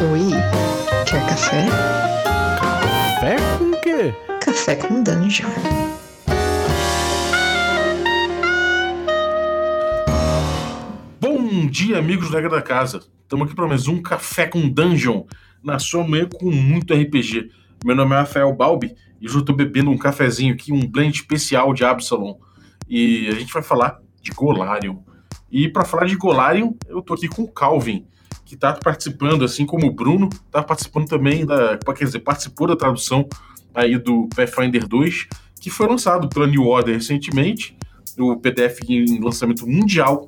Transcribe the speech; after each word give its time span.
Oi, 0.00 0.30
quer 1.10 1.26
café? 1.28 1.66
Café 2.60 3.36
com 3.58 3.64
o 3.64 3.80
quê? 3.80 4.14
Café 4.40 4.76
com 4.76 5.02
dungeon. 5.02 5.48
Bom 11.20 11.66
dia, 11.66 11.98
amigos 11.98 12.30
do 12.30 12.36
Regra 12.36 12.48
da 12.48 12.62
Casa. 12.62 13.00
Estamos 13.22 13.46
aqui 13.46 13.56
para 13.56 13.66
mais 13.66 13.88
um 13.88 14.00
Café 14.00 14.46
com 14.46 14.68
Dungeon, 14.68 15.24
na 15.64 15.80
sua 15.80 16.06
manhã 16.06 16.28
com 16.32 16.48
muito 16.48 16.94
RPG. 16.94 17.50
Meu 17.84 17.96
nome 17.96 18.14
é 18.14 18.18
Rafael 18.20 18.54
Balbi 18.54 18.94
e 19.20 19.26
hoje 19.26 19.34
eu 19.34 19.40
estou 19.40 19.56
bebendo 19.56 19.90
um 19.90 19.98
cafezinho 19.98 20.54
aqui, 20.54 20.72
um 20.72 20.86
blend 20.86 21.16
especial 21.16 21.74
de 21.74 21.84
Absalom. 21.84 22.38
E 22.88 23.26
a 23.26 23.34
gente 23.34 23.52
vai 23.52 23.64
falar 23.64 23.98
de 24.22 24.30
Golarion. 24.30 24.98
E 25.50 25.68
para 25.68 25.84
falar 25.84 26.06
de 26.06 26.14
Golarion, 26.14 26.74
eu 26.86 27.00
estou 27.00 27.16
aqui 27.16 27.26
com 27.26 27.42
o 27.42 27.48
Calvin, 27.48 28.06
que 28.48 28.54
está 28.54 28.72
participando, 28.72 29.44
assim 29.44 29.66
como 29.66 29.86
o 29.86 29.90
Bruno, 29.92 30.30
está 30.46 30.62
participando 30.62 31.06
também 31.06 31.44
da. 31.44 31.78
Quer 31.94 32.06
dizer, 32.06 32.20
participou 32.20 32.66
da 32.66 32.74
tradução 32.74 33.28
aí 33.74 33.98
do 33.98 34.26
Pathfinder 34.34 34.88
2, 34.88 35.26
que 35.60 35.68
foi 35.68 35.86
lançado 35.86 36.30
pela 36.30 36.46
New 36.46 36.64
Order 36.64 36.94
recentemente, 36.94 37.76
o 38.18 38.36
PDF 38.36 38.80
em 38.88 39.20
lançamento 39.20 39.66
mundial 39.66 40.26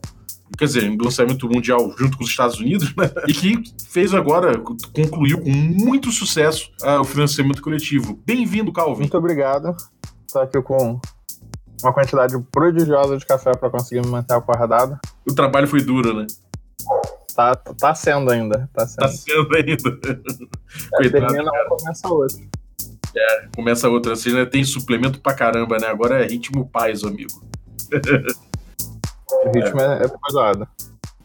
quer 0.59 0.65
dizer, 0.65 0.83
em 0.83 0.99
lançamento 1.01 1.49
mundial 1.49 1.95
junto 1.97 2.19
com 2.19 2.25
os 2.25 2.31
Estados 2.31 2.59
Unidos, 2.59 2.95
né? 2.99 3.11
E 3.27 3.33
que 3.33 3.63
fez 3.89 4.13
agora, 4.13 4.59
concluiu 4.93 5.41
com 5.41 5.49
muito 5.49 6.11
sucesso 6.11 6.71
uh, 6.83 7.01
o 7.01 7.05
financiamento 7.05 7.63
coletivo. 7.63 8.21
Bem-vindo, 8.27 8.73
Calvin. 8.73 9.03
Muito 9.03 9.17
obrigado. 9.17 9.75
Estou 10.27 10.43
aqui 10.43 10.61
com 10.61 11.01
uma 11.83 11.93
quantidade 11.95 12.37
prodigiosa 12.51 13.17
de 13.17 13.25
café 13.25 13.53
para 13.53 13.71
conseguir 13.71 14.03
me 14.03 14.09
manter 14.09 14.35
acordado. 14.35 14.99
O 15.25 15.33
trabalho 15.33 15.69
foi 15.69 15.81
duro, 15.83 16.13
né? 16.13 16.27
Tá, 17.41 17.57
tá 17.57 17.95
sendo 17.95 18.31
ainda. 18.31 18.69
Tá 18.75 18.87
sendo, 18.87 18.99
tá 18.99 19.09
sendo 19.09 19.57
ainda. 19.57 20.51
É, 21.01 21.09
termina 21.09 21.51
um, 21.51 21.69
começa 21.77 22.09
outro. 22.09 22.39
É, 23.17 23.49
começa 23.57 23.89
outra. 23.89 24.13
Assim, 24.13 24.33
né? 24.33 24.45
Tem 24.45 24.63
suplemento 24.63 25.21
pra 25.21 25.35
caramba, 25.35 25.79
né? 25.79 25.87
Agora 25.87 26.23
é 26.23 26.29
ritmo 26.29 26.69
paz, 26.69 27.03
amigo. 27.03 27.43
O 29.33 29.51
ritmo 29.53 29.81
é, 29.81 30.05
é 30.05 30.09
pesado. 30.09 30.69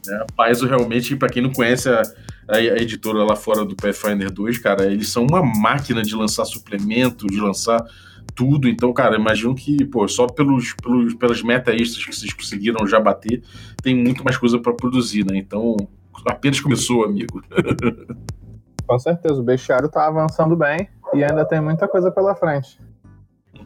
É, 0.07 0.25
Paizo 0.35 0.67
realmente, 0.67 1.15
para 1.15 1.29
quem 1.29 1.43
não 1.43 1.51
conhece 1.51 1.89
a, 1.89 2.01
a, 2.47 2.55
a, 2.55 2.81
editora 2.81 3.23
lá 3.23 3.35
fora 3.35 3.65
do 3.65 3.75
Pathfinder 3.75 4.31
2, 4.31 4.57
cara, 4.59 4.85
eles 4.85 5.09
são 5.09 5.25
uma 5.25 5.43
máquina 5.43 6.01
de 6.01 6.15
lançar 6.15 6.45
suplemento, 6.45 7.27
de 7.27 7.39
lançar 7.39 7.85
tudo. 8.33 8.67
Então, 8.67 8.91
cara, 8.93 9.15
imagino 9.15 9.53
que, 9.53 9.85
pô, 9.85 10.07
só 10.07 10.27
pelos, 10.27 10.73
pelos, 10.73 11.13
pelas 11.15 11.41
meta 11.43 11.71
extras 11.71 12.05
que 12.05 12.15
vocês 12.15 12.33
conseguiram 12.33 12.87
já 12.87 12.99
bater, 12.99 13.43
tem 13.83 13.95
muito 13.95 14.23
mais 14.23 14.37
coisa 14.37 14.57
para 14.57 14.73
produzir, 14.73 15.25
né? 15.25 15.37
Então, 15.37 15.75
apenas 16.25 16.59
começou, 16.59 17.05
amigo. 17.05 17.41
Com 18.87 18.99
certeza, 18.99 19.39
o 19.39 19.43
bestiário 19.43 19.89
tá 19.89 20.07
avançando 20.07 20.55
bem 20.55 20.87
e 21.13 21.23
ainda 21.23 21.43
tem 21.45 21.59
muita 21.59 21.87
coisa 21.87 22.11
pela 22.11 22.35
frente. 22.35 22.79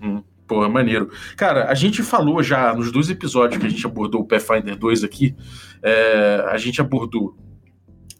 Uhum. 0.01 0.23
Pô, 0.47 0.63
é 0.63 0.67
maneiro. 0.67 1.11
Cara, 1.37 1.69
a 1.69 1.75
gente 1.75 2.01
falou 2.01 2.41
já 2.41 2.73
nos 2.73 2.91
dois 2.91 3.09
episódios 3.09 3.59
que 3.59 3.67
a 3.67 3.69
gente 3.69 3.85
abordou 3.85 4.21
o 4.21 4.25
Pathfinder 4.25 4.75
2 4.75 5.03
aqui, 5.03 5.35
é, 5.83 6.45
a 6.49 6.57
gente 6.57 6.81
abordou 6.81 7.37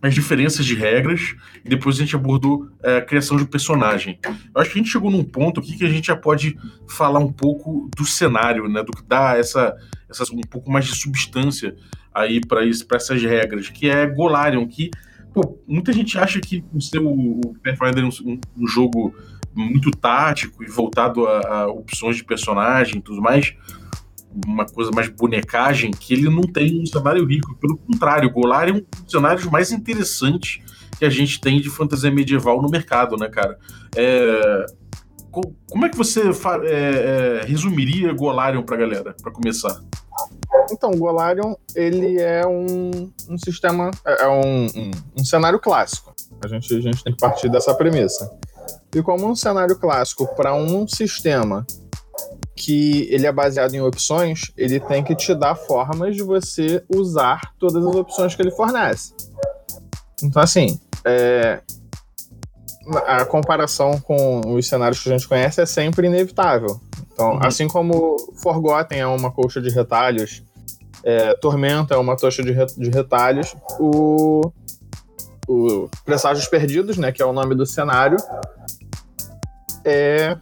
as 0.02 0.14
diferenças 0.14 0.66
de 0.66 0.76
regras 0.76 1.36
e 1.64 1.70
depois 1.70 1.96
a 1.96 2.00
gente 2.00 2.16
abordou 2.16 2.70
é, 2.84 2.98
a 2.98 3.02
criação 3.02 3.36
de 3.36 3.46
personagem. 3.46 4.20
Eu 4.24 4.62
acho 4.62 4.72
que 4.72 4.80
a 4.80 4.82
gente 4.82 4.92
chegou 4.92 5.12
num 5.12 5.24
ponto 5.24 5.60
aqui 5.60 5.78
que 5.78 5.86
a 5.86 5.90
gente 5.90 6.08
já 6.08 6.16
pode 6.16 6.56
falar 6.88 7.20
um 7.20 7.32
pouco 7.32 7.90
do 7.98 8.06
cenário, 8.06 8.68
né, 8.70 8.84
do 8.84 8.92
que 8.92 9.04
dá 9.04 9.38
essa, 9.38 9.76
essa 10.10 10.24
um 10.34 10.42
pouco 10.42 10.72
mais 10.72 10.86
de 10.86 10.96
substância 10.96 11.76
aí 12.14 12.42
para 12.42 12.66
essas 12.66 13.22
regras, 13.22 13.70
que 13.70 13.90
é 13.90 14.08
Golarion, 14.08 14.68
que 14.68 14.90
pô, 15.34 15.60
muita 15.68 15.94
gente 15.94 16.18
acha 16.18 16.40
que 16.40 16.64
o 16.74 16.82
seu 16.82 17.06
o 17.08 17.56
Pathfinder 17.64 18.04
é 18.04 18.08
um, 18.08 18.40
um 18.58 18.68
jogo 18.68 19.14
muito 19.54 19.92
tático 19.92 20.64
e 20.64 20.68
voltado 20.68 21.26
a, 21.28 21.48
a 21.48 21.68
opções 21.68 22.16
de 22.18 22.24
personagem 22.24 22.98
e 22.98 23.02
tudo 23.02 23.22
mais, 23.22 23.54
uma 24.46 24.66
coisa 24.66 24.92
mais 24.92 25.10
bonecagem, 25.10 25.92
que 25.92 26.14
ele 26.14 26.30
não 26.30 26.44
tem 26.44 26.80
um 26.82 26.86
cenário 26.86 27.26
rico. 27.26 27.56
Pelo 27.56 27.78
contrário, 27.78 28.30
o 28.30 28.32
Golar 28.32 28.70
é 28.70 28.72
um 28.72 28.80
dos 28.80 29.12
cenários 29.12 29.46
mais 29.46 29.72
interessantes 29.72 30.62
que 30.98 31.06
a 31.06 31.10
gente 31.10 31.40
tem 31.40 31.60
de 31.60 31.70
fantasia 31.70 32.12
medieval 32.12 32.62
no 32.62 32.70
mercado, 32.70 33.16
né, 33.18 33.28
cara? 33.28 33.58
É... 33.96 34.66
Como 35.32 35.86
é 35.86 35.90
que 35.90 35.98
você 35.98 36.22
é, 36.24 37.42
é, 37.44 37.46
resumiria 37.46 38.12
Golarion 38.14 38.64
pra 38.64 38.76
galera, 38.76 39.16
para 39.22 39.32
começar? 39.32 39.80
Então, 40.72 40.92
Golarion, 40.92 41.56
ele 41.76 42.20
é 42.20 42.46
um, 42.46 43.12
um 43.30 43.38
sistema, 43.38 43.92
é, 44.06 44.24
é 44.24 44.28
um, 44.28 44.66
um, 44.66 44.92
um 45.18 45.26
cenário 45.26 45.60
clássico. 45.60 46.14
A 46.44 46.48
gente, 46.48 46.74
a 46.76 46.82
gente 46.82 47.04
tem 47.04 47.14
que 47.14 47.20
partir 47.20 47.50
dessa 47.50 47.74
premissa. 47.74 48.32
E 48.96 49.02
como 49.02 49.28
um 49.28 49.36
cenário 49.36 49.78
clássico 49.78 50.28
para 50.36 50.54
um 50.54 50.88
sistema 50.88 51.66
que 52.56 53.08
ele 53.10 53.26
é 53.26 53.32
baseado 53.32 53.74
em 53.74 53.82
opções, 53.82 54.52
ele 54.58 54.80
tem 54.80 55.04
que 55.04 55.16
te 55.16 55.34
dar 55.34 55.56
formas 55.56 56.16
de 56.16 56.24
você 56.24 56.84
usar 56.94 57.40
todas 57.58 57.86
as 57.86 57.96
opções 57.96 58.36
que 58.36 58.42
ele 58.42 58.52
fornece. 58.52 59.14
Então, 60.22 60.42
assim, 60.42 60.80
é... 61.06 61.62
a 63.08 63.24
comparação 63.26 64.00
com 64.02 64.42
os 64.54 64.68
cenários 64.68 65.02
que 65.02 65.10
a 65.10 65.18
gente 65.18 65.28
conhece 65.28 65.62
é 65.62 65.66
sempre 65.66 66.08
inevitável. 66.08 66.80
Então, 67.14 67.34
uhum. 67.34 67.40
assim 67.44 67.68
como 67.68 68.18
Forgotten 68.42 69.00
é 69.00 69.08
uma 69.08 69.32
colcha 69.32 69.62
de 69.62 69.70
retalhos, 69.70 70.44
é, 71.10 71.34
Tormenta 71.36 71.96
é 71.96 71.98
uma 71.98 72.16
tocha 72.16 72.44
de, 72.44 72.52
re 72.52 72.66
de 72.78 72.90
retalhos, 72.90 73.56
o, 73.80 74.52
o 75.48 75.90
Presságios 76.06 76.48
Perdidos, 76.48 76.98
né, 76.98 77.12
que 77.12 77.22
é 77.22 77.26
o 77.26 77.34
nome 77.34 77.56
do 77.56 77.66
cenário, 77.66 78.18
é 79.84 80.38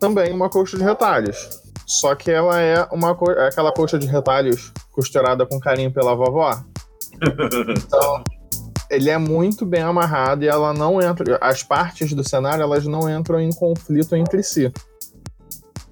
também 0.00 0.32
uma 0.32 0.48
coxa 0.48 0.78
de 0.78 0.82
retalhos. 0.82 1.60
Só 1.86 2.14
que 2.14 2.30
ela 2.30 2.58
é 2.58 2.88
uma 2.90 3.16
é 3.36 3.48
aquela 3.48 3.70
coxa 3.70 3.98
de 3.98 4.06
retalhos 4.06 4.72
costurada 4.92 5.44
com 5.44 5.60
carinho 5.60 5.92
pela 5.92 6.14
vovó. 6.14 6.58
Então, 7.68 8.24
ele 8.90 9.10
é 9.10 9.18
muito 9.18 9.66
bem 9.66 9.82
amarrado 9.82 10.44
e 10.44 10.48
ela 10.48 10.72
não 10.72 11.00
entra. 11.00 11.38
As 11.40 11.62
partes 11.62 12.14
do 12.14 12.26
cenário 12.26 12.62
elas 12.62 12.86
não 12.86 13.10
entram 13.10 13.38
em 13.38 13.50
conflito 13.50 14.16
entre 14.16 14.42
si. 14.42 14.72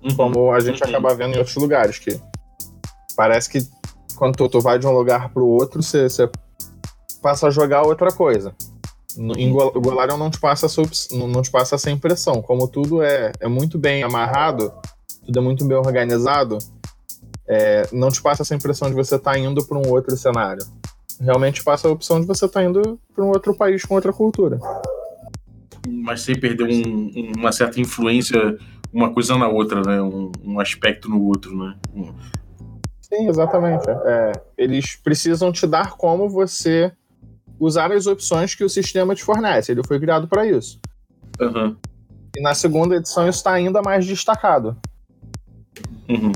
Uhum, 0.03 0.17
como 0.17 0.53
a 0.53 0.61
gente 0.61 0.83
uhum. 0.83 0.89
acaba 0.89 1.15
vendo 1.15 1.35
em 1.35 1.39
outros 1.39 1.57
lugares, 1.57 1.99
que 1.99 2.19
parece 3.15 3.51
que 3.51 3.61
quando 4.21 4.37
tu, 4.37 4.47
tu 4.51 4.61
vai 4.61 4.79
de 4.79 4.87
um 4.87 4.93
lugar 4.93 5.31
para 5.31 5.43
o 5.43 5.49
outro, 5.49 5.83
você 5.83 6.29
passa 7.23 7.47
a 7.47 7.51
jogar 7.51 7.87
outra 7.87 8.13
coisa. 8.13 8.55
Em 9.17 9.51
Golarion 9.51 10.19
não 10.19 10.31
te 10.31 10.39
passa 10.39 10.67
não 11.11 11.41
te 11.41 11.51
passa 11.51 11.77
essa 11.77 11.91
impressão. 11.91 12.43
Como 12.43 12.69
tudo 12.69 13.03
é, 13.03 13.33
é 13.41 13.49
muito 13.49 13.79
bem 13.79 14.03
amarrado, 14.03 14.71
tudo 15.25 15.39
é 15.39 15.43
muito 15.43 15.65
bem 15.65 15.79
organizado, 15.79 16.59
é, 17.49 17.89
não 17.91 18.11
te 18.11 18.21
passa 18.21 18.43
essa 18.43 18.55
impressão 18.55 18.91
de 18.91 18.95
você 18.95 19.17
estar 19.17 19.33
tá 19.33 19.39
indo 19.39 19.65
para 19.65 19.79
um 19.79 19.89
outro 19.89 20.15
cenário. 20.19 20.67
Realmente 21.19 21.65
passa 21.65 21.89
a 21.89 21.91
opção 21.91 22.21
de 22.21 22.27
você 22.27 22.45
estar 22.45 22.61
tá 22.61 22.67
indo 22.67 23.01
para 23.15 23.25
um 23.25 23.29
outro 23.29 23.55
país 23.55 23.83
com 23.87 23.95
outra 23.95 24.13
cultura. 24.13 24.61
Mas 25.89 26.21
sem 26.21 26.39
perder 26.39 26.65
um, 26.65 27.33
uma 27.39 27.53
certa 27.53 27.81
influência, 27.81 28.59
uma 28.93 29.15
coisa 29.15 29.35
na 29.39 29.49
outra, 29.49 29.81
né? 29.81 30.03
Um, 30.03 30.31
um 30.45 30.61
aspecto 30.61 31.09
no 31.09 31.23
outro, 31.25 31.57
né? 31.57 31.75
Sim, 33.13 33.29
exatamente. 33.29 33.89
É, 33.89 34.33
eles 34.57 34.97
precisam 34.97 35.51
te 35.51 35.67
dar 35.67 35.97
como 35.97 36.29
você 36.29 36.93
usar 37.59 37.93
as 37.93 38.07
opções 38.07 38.55
que 38.55 38.65
o 38.65 38.69
sistema 38.69 39.15
te 39.15 39.25
fornece. 39.25 39.73
Ele 39.73 39.83
foi 39.87 39.99
criado 39.99 40.29
para 40.29 40.47
isso. 40.47 40.81
Uhum. 41.41 41.77
E 42.37 42.43
na 42.43 42.55
segunda 42.55 42.97
edição 42.97 43.29
isso 43.29 43.39
está 43.39 43.53
ainda 43.53 43.83
mais 43.83 44.07
destacado. 44.07 44.77
Uhum. 46.11 46.33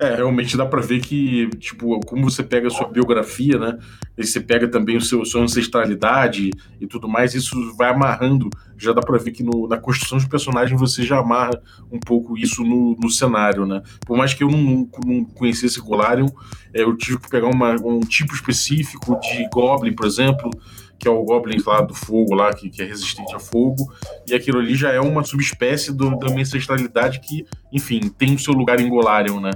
É, 0.00 0.14
realmente 0.14 0.56
dá 0.56 0.64
para 0.64 0.80
ver 0.80 1.00
que, 1.00 1.50
tipo, 1.58 2.00
como 2.00 2.30
você 2.30 2.42
pega 2.42 2.68
a 2.68 2.70
sua 2.70 2.88
biografia, 2.88 3.58
né? 3.58 3.78
E 4.16 4.26
você 4.26 4.40
pega 4.40 4.66
também 4.66 4.96
o 4.96 5.02
seu, 5.02 5.22
sua 5.26 5.42
ancestralidade 5.42 6.50
e 6.80 6.86
tudo 6.86 7.06
mais, 7.06 7.34
isso 7.34 7.54
vai 7.76 7.90
amarrando. 7.90 8.48
Já 8.78 8.92
dá 8.94 9.02
para 9.02 9.18
ver 9.18 9.32
que 9.32 9.42
no, 9.42 9.68
na 9.68 9.76
construção 9.76 10.16
de 10.16 10.26
personagem 10.28 10.78
você 10.78 11.02
já 11.02 11.18
amarra 11.18 11.60
um 11.92 12.00
pouco 12.00 12.38
isso 12.38 12.64
no, 12.64 12.96
no 12.98 13.10
cenário, 13.10 13.66
né? 13.66 13.82
Por 14.06 14.16
mais 14.16 14.32
que 14.32 14.42
eu 14.42 14.48
não, 14.48 14.88
não 15.04 15.24
conhecesse 15.24 15.78
Golarion, 15.78 16.28
é, 16.72 16.82
eu 16.82 16.96
tive 16.96 17.18
que 17.18 17.28
pegar 17.28 17.48
uma, 17.48 17.72
um 17.74 18.00
tipo 18.00 18.34
específico 18.34 19.18
de 19.20 19.46
Goblin, 19.52 19.92
por 19.92 20.06
exemplo, 20.06 20.50
que 20.98 21.06
é 21.06 21.10
o 21.10 21.22
Goblin 21.22 21.62
lá 21.64 21.80
do 21.80 21.94
fogo, 21.94 22.34
lá, 22.34 22.52
que, 22.52 22.68
que, 22.68 22.82
é 22.82 22.84
resistente 22.84 23.34
a 23.34 23.38
fogo, 23.38 23.92
e 24.26 24.34
aquilo 24.34 24.58
ali 24.58 24.74
já 24.74 24.92
é 24.92 25.00
uma 25.00 25.22
subespécie 25.22 25.92
do, 25.92 26.18
da 26.18 26.28
minha 26.28 26.42
ancestralidade 26.42 27.20
que, 27.20 27.46
enfim, 27.72 28.00
tem 28.08 28.34
o 28.34 28.38
seu 28.38 28.52
lugar 28.52 28.80
em 28.80 28.88
Golarion, 28.88 29.40
né? 29.40 29.50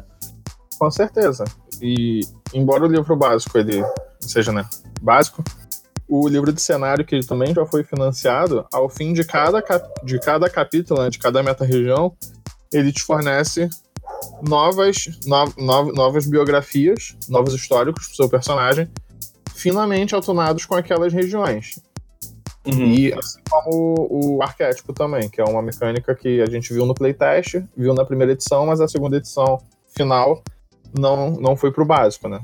Com 0.78 0.90
certeza. 0.90 1.44
E 1.80 2.20
embora 2.54 2.84
o 2.84 2.88
livro 2.88 3.16
básico 3.16 3.58
ele 3.58 3.82
seja, 4.20 4.52
né, 4.52 4.64
básico, 5.00 5.42
o 6.08 6.28
livro 6.28 6.52
de 6.52 6.60
cenário, 6.60 7.04
que 7.04 7.20
também 7.20 7.54
já 7.54 7.64
foi 7.64 7.82
financiado, 7.82 8.66
ao 8.72 8.88
fim 8.88 9.12
de 9.12 9.24
cada, 9.24 9.62
cap 9.62 9.88
de 10.04 10.18
cada 10.20 10.48
capítulo, 10.48 11.02
né, 11.02 11.10
de 11.10 11.18
cada 11.18 11.42
meta-região, 11.42 12.14
ele 12.72 12.92
te 12.92 13.02
fornece 13.02 13.68
novas, 14.46 15.08
no, 15.26 15.52
no, 15.56 15.92
novas 15.92 16.26
biografias, 16.26 17.16
novos 17.28 17.54
históricos 17.54 18.06
pro 18.06 18.16
seu 18.16 18.28
personagem, 18.28 18.88
finamente 19.62 20.14
autonados 20.14 20.66
com 20.66 20.74
aquelas 20.74 21.12
regiões. 21.12 21.80
Uhum. 22.66 22.92
E 22.92 23.12
assim 23.12 23.40
como 23.48 23.94
o, 24.10 24.36
o 24.36 24.42
arquétipo 24.42 24.92
também, 24.92 25.28
que 25.28 25.40
é 25.40 25.44
uma 25.44 25.62
mecânica 25.62 26.14
que 26.14 26.40
a 26.40 26.46
gente 26.46 26.72
viu 26.72 26.86
no 26.86 26.94
playtest, 26.94 27.62
viu 27.76 27.94
na 27.94 28.04
primeira 28.04 28.32
edição, 28.32 28.66
mas 28.66 28.80
a 28.80 28.88
segunda 28.88 29.16
edição 29.16 29.58
final 29.88 30.42
não, 30.96 31.30
não 31.32 31.56
foi 31.56 31.72
pro 31.72 31.84
básico, 31.84 32.28
né? 32.28 32.40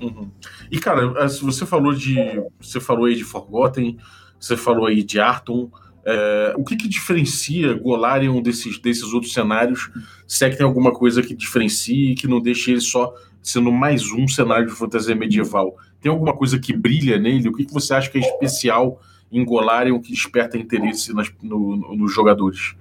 Uhum. 0.00 0.30
E 0.70 0.78
cara, 0.78 1.28
se 1.28 1.42
você 1.44 1.66
falou 1.66 1.92
de. 1.94 2.16
Você 2.60 2.80
falou 2.80 3.06
aí 3.06 3.14
de 3.14 3.24
Forgotten, 3.24 3.98
você 4.38 4.56
falou 4.56 4.86
aí 4.86 5.02
de 5.02 5.20
Arton. 5.20 5.70
é, 6.04 6.54
o 6.56 6.64
que, 6.64 6.76
que 6.76 6.88
diferencia 6.88 7.74
Golarion 7.74 8.40
desses, 8.40 8.78
desses 8.78 9.12
outros 9.12 9.32
cenários? 9.32 9.90
Se 10.26 10.44
é 10.44 10.50
que 10.50 10.56
tem 10.56 10.66
alguma 10.66 10.92
coisa 10.92 11.22
que 11.22 11.34
diferencie, 11.34 12.14
que 12.14 12.26
não 12.26 12.40
deixe 12.40 12.70
ele 12.70 12.80
só 12.80 13.14
sendo 13.42 13.70
mais 13.70 14.10
um 14.10 14.26
cenário 14.26 14.66
de 14.66 14.72
fantasia 14.72 15.14
medieval? 15.14 15.76
Tem 16.00 16.10
alguma 16.10 16.34
coisa 16.34 16.58
que 16.58 16.72
brilha 16.76 17.18
nele? 17.18 17.48
O 17.48 17.52
que, 17.52 17.64
que 17.66 17.72
você 17.72 17.92
acha 17.94 18.10
que 18.10 18.18
é 18.18 18.20
especial 18.20 19.00
em 19.30 19.44
Golarion 19.44 20.00
que 20.00 20.10
desperta 20.12 20.56
interesse 20.58 21.12
nas- 21.14 21.30
no- 21.42 21.76
no- 21.76 21.96
nos 21.96 22.12
jogadores? 22.12 22.74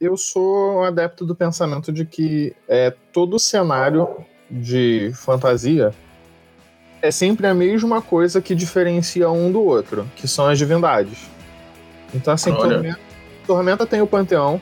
Eu 0.00 0.16
sou 0.16 0.80
um 0.80 0.84
adepto 0.84 1.24
do 1.24 1.34
pensamento 1.34 1.92
de 1.92 2.04
que 2.04 2.54
é, 2.68 2.90
todo 3.12 3.38
cenário 3.38 4.08
de 4.50 5.12
fantasia 5.14 5.94
é 7.00 7.10
sempre 7.10 7.46
a 7.46 7.54
mesma 7.54 8.02
coisa 8.02 8.40
que 8.42 8.54
diferencia 8.54 9.30
um 9.30 9.50
do 9.50 9.62
outro, 9.62 10.06
que 10.16 10.26
são 10.28 10.46
as 10.48 10.58
divindades. 10.58 11.18
Então, 12.14 12.34
assim. 12.34 12.52
Tormenta, 12.54 13.00
Tormenta 13.46 13.86
tem 13.86 14.00
o 14.02 14.06
Panteão. 14.06 14.60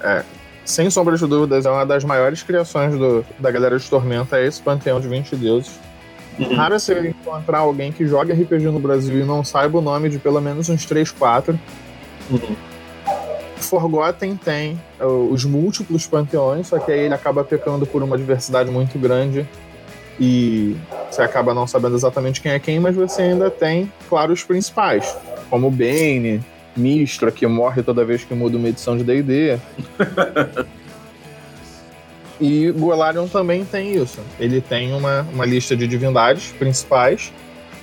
é, 0.00 0.22
sem 0.64 0.88
sombra 0.90 1.16
de 1.16 1.26
dúvidas, 1.26 1.64
é 1.66 1.70
uma 1.70 1.84
das 1.86 2.04
maiores 2.04 2.42
criações 2.42 2.92
do- 2.98 3.24
da 3.38 3.50
galera 3.50 3.78
de 3.78 3.88
Tormenta, 3.88 4.38
é 4.38 4.46
esse 4.46 4.60
Panteão 4.62 5.00
de 5.00 5.08
20 5.08 5.34
deuses. 5.36 5.78
Uhum. 6.38 6.56
Raro 6.56 6.74
é 6.74 6.78
você 6.78 7.08
encontrar 7.08 7.58
alguém 7.58 7.92
que 7.92 8.06
joga 8.06 8.34
RPG 8.34 8.66
no 8.66 8.80
Brasil 8.80 9.20
e 9.20 9.24
não 9.24 9.44
saiba 9.44 9.78
o 9.78 9.80
nome 9.80 10.08
de 10.08 10.18
pelo 10.18 10.40
menos 10.40 10.68
uns 10.68 10.84
3, 10.84 11.10
4. 11.12 11.58
Uhum. 12.30 12.56
Forgotten 13.56 14.36
tem 14.36 14.78
uh, 15.00 15.28
os 15.30 15.44
múltiplos 15.44 16.06
panteões, 16.06 16.66
só 16.66 16.78
que 16.78 16.92
aí 16.92 17.00
ele 17.00 17.14
acaba 17.14 17.42
pecando 17.44 17.86
por 17.86 18.02
uma 18.02 18.18
diversidade 18.18 18.70
muito 18.70 18.98
grande 18.98 19.46
e 20.20 20.76
você 21.10 21.22
acaba 21.22 21.54
não 21.54 21.66
sabendo 21.66 21.96
exatamente 21.96 22.40
quem 22.40 22.52
é 22.52 22.58
quem, 22.58 22.78
mas 22.78 22.94
você 22.94 23.22
ainda 23.22 23.50
tem, 23.50 23.90
claro, 24.08 24.32
os 24.32 24.44
principais, 24.44 25.16
como 25.48 25.70
Bane, 25.70 26.40
Mistra, 26.76 27.30
que 27.30 27.46
morre 27.46 27.82
toda 27.82 28.04
vez 28.04 28.24
que 28.24 28.34
muda 28.34 28.56
uma 28.56 28.68
edição 28.68 28.96
de 28.96 29.04
D&D. 29.04 29.58
e 32.40 32.70
Golarion 32.72 33.28
também 33.28 33.64
tem 33.64 33.94
isso. 33.94 34.20
Ele 34.38 34.60
tem 34.60 34.92
uma, 34.92 35.22
uma 35.32 35.44
lista 35.44 35.76
de 35.76 35.86
divindades 35.86 36.52
principais, 36.52 37.32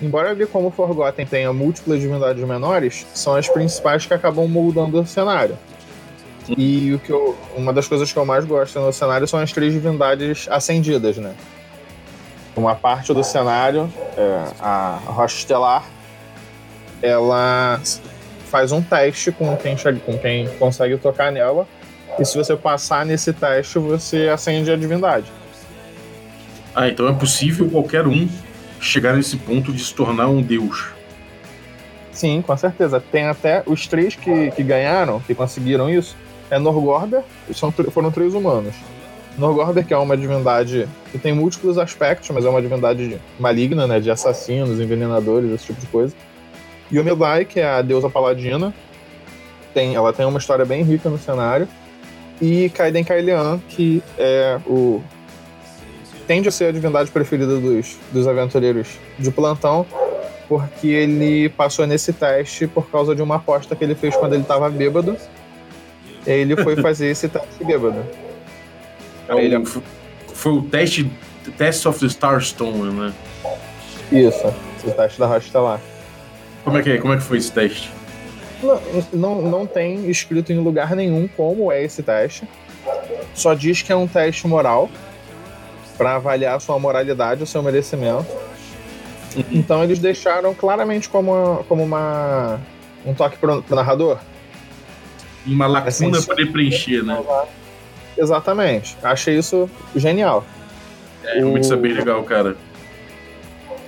embora 0.01 0.31
ele, 0.31 0.45
como 0.45 0.71
Forgotten 0.71 1.25
tenha 1.25 1.53
múltiplas 1.53 1.99
divindades 1.99 2.43
menores, 2.43 3.05
são 3.13 3.35
as 3.35 3.47
principais 3.47 4.05
que 4.05 4.13
acabam 4.13 4.47
moldando 4.47 4.99
o 4.99 5.05
cenário. 5.05 5.57
E 6.49 6.93
o 6.93 6.99
que 6.99 7.11
eu, 7.11 7.37
uma 7.55 7.71
das 7.71 7.87
coisas 7.87 8.11
que 8.11 8.17
eu 8.17 8.25
mais 8.25 8.43
gosto 8.43 8.79
no 8.79 8.91
cenário 8.91 9.27
são 9.27 9.39
as 9.39 9.51
três 9.51 9.71
divindades 9.71 10.47
acendidas, 10.49 11.17
né? 11.17 11.33
Uma 12.55 12.75
parte 12.75 13.13
do 13.13 13.23
cenário, 13.23 13.91
é, 14.17 14.43
a 14.59 14.99
Rocha 15.05 15.37
Estelar, 15.37 15.85
ela 17.01 17.79
faz 18.47 18.71
um 18.71 18.81
teste 18.81 19.31
com 19.31 19.55
quem, 19.55 19.75
com 20.05 20.17
quem 20.17 20.49
consegue 20.57 20.97
tocar 20.97 21.31
nela. 21.31 21.65
E 22.21 22.25
se 22.25 22.37
você 22.37 22.55
passar 22.55 23.03
nesse 23.03 23.33
teste, 23.33 23.79
você 23.79 24.29
acende 24.29 24.71
a 24.71 24.75
divindade. 24.75 25.25
Ah, 26.75 26.87
então 26.87 27.07
é 27.07 27.13
possível 27.13 27.67
qualquer 27.67 28.05
um 28.05 28.29
chegar 28.79 29.15
nesse 29.15 29.37
ponto 29.37 29.73
de 29.73 29.83
se 29.83 29.91
tornar 29.91 30.27
um 30.27 30.39
deus. 30.39 30.89
Sim, 32.11 32.43
com 32.43 32.55
certeza. 32.55 33.03
Tem 33.11 33.25
até 33.27 33.63
os 33.65 33.87
três 33.87 34.15
que, 34.15 34.51
que 34.51 34.61
ganharam, 34.61 35.19
que 35.21 35.33
conseguiram 35.33 35.89
isso. 35.89 36.15
É 36.51 36.59
Norgorber, 36.59 37.23
são, 37.55 37.71
foram 37.71 38.11
três 38.11 38.35
humanos. 38.35 38.75
Norgorber, 39.35 39.83
que 39.83 39.91
é 39.91 39.97
uma 39.97 40.15
divindade 40.15 40.87
que 41.11 41.17
tem 41.17 41.33
múltiplos 41.33 41.79
aspectos, 41.79 42.29
mas 42.29 42.45
é 42.45 42.49
uma 42.49 42.61
divindade 42.61 43.19
maligna, 43.39 43.87
né? 43.87 43.99
De 43.99 44.11
assassinos, 44.11 44.79
envenenadores, 44.79 45.49
esse 45.51 45.65
tipo 45.65 45.81
de 45.81 45.87
coisa. 45.87 46.13
E 46.91 46.99
o 46.99 47.03
Medai, 47.03 47.45
que 47.45 47.59
é 47.59 47.67
a 47.67 47.81
deusa 47.81 48.11
paladina. 48.11 48.71
Tem, 49.73 49.95
ela 49.95 50.13
tem 50.13 50.25
uma 50.27 50.37
história 50.37 50.65
bem 50.65 50.83
rica 50.83 51.09
no 51.09 51.17
cenário. 51.17 51.67
E 52.41 52.69
Kaiden 52.69 53.03
Kaelian, 53.03 53.59
que 53.69 54.01
é 54.17 54.59
o. 54.65 55.01
tende 56.27 56.47
a 56.49 56.51
ser 56.51 56.65
a 56.65 56.71
divindade 56.71 57.11
preferida 57.11 57.59
dos, 57.59 57.97
dos 58.11 58.27
aventureiros 58.27 58.87
de 59.19 59.29
plantão, 59.29 59.85
porque 60.49 60.87
ele 60.87 61.49
passou 61.49 61.85
nesse 61.85 62.11
teste 62.13 62.65
por 62.67 62.89
causa 62.89 63.13
de 63.15 63.21
uma 63.21 63.35
aposta 63.35 63.75
que 63.75 63.83
ele 63.83 63.93
fez 63.95 64.15
quando 64.15 64.33
ele 64.33 64.43
tava 64.43 64.69
bêbado. 64.69 65.15
E 66.25 66.31
ele 66.31 66.55
foi 66.55 66.75
fazer 66.81 67.07
esse 67.11 67.27
teste 67.29 67.63
bêbado. 67.63 68.03
É 69.27 69.35
o- 69.35 69.39
Ele 69.39 69.55
é- 69.55 69.59
f- 69.61 69.81
Foi 70.33 70.51
o 70.53 70.61
teste 70.63 71.11
Test 71.57 71.85
of 71.85 71.99
the 71.99 72.05
Starstone, 72.07 72.91
né? 72.93 73.13
Isso, 74.11 74.53
esse 74.77 74.95
teste 74.95 75.19
da 75.19 75.25
Rocha 75.27 75.59
lá. 75.59 75.79
Como 76.63 76.77
é 76.77 76.81
que 76.83 76.91
é? 76.91 76.97
Como 76.97 77.13
é 77.13 77.17
que 77.17 77.23
foi 77.23 77.37
esse 77.39 77.51
teste? 77.51 77.91
Não, 79.11 79.41
não, 79.41 79.65
tem 79.65 80.09
escrito 80.09 80.51
em 80.51 80.59
lugar 80.59 80.95
nenhum 80.95 81.27
como 81.27 81.71
é 81.71 81.83
esse 81.83 82.03
teste. 82.03 82.47
Só 83.33 83.53
diz 83.53 83.81
que 83.81 83.91
é 83.91 83.95
um 83.95 84.07
teste 84.07 84.47
moral 84.47 84.89
para 85.97 86.15
avaliar 86.15 86.59
sua 86.61 86.77
moralidade, 86.79 87.43
o 87.43 87.47
seu 87.47 87.61
merecimento. 87.63 88.25
Então 89.51 89.83
eles 89.83 89.99
deixaram 89.99 90.53
claramente 90.53 91.07
como, 91.09 91.31
uma- 91.33 91.63
como 91.63 91.83
uma, 91.83 92.59
um 93.05 93.13
toque 93.13 93.37
pro, 93.37 93.63
pro 93.63 93.75
narrador. 93.75 94.19
Uma 95.45 95.65
lacuna 95.67 95.87
Assim, 95.89 96.11
para 96.11 96.45
preencher, 96.47 97.03
né? 97.03 97.21
Exatamente. 98.17 98.97
Achei 99.01 99.37
isso 99.37 99.69
genial. 99.95 100.43
É, 101.23 101.35
realmente 101.35 101.63
isso 101.63 101.73
é 101.73 101.77
legal, 101.77 102.23
cara. 102.23 102.55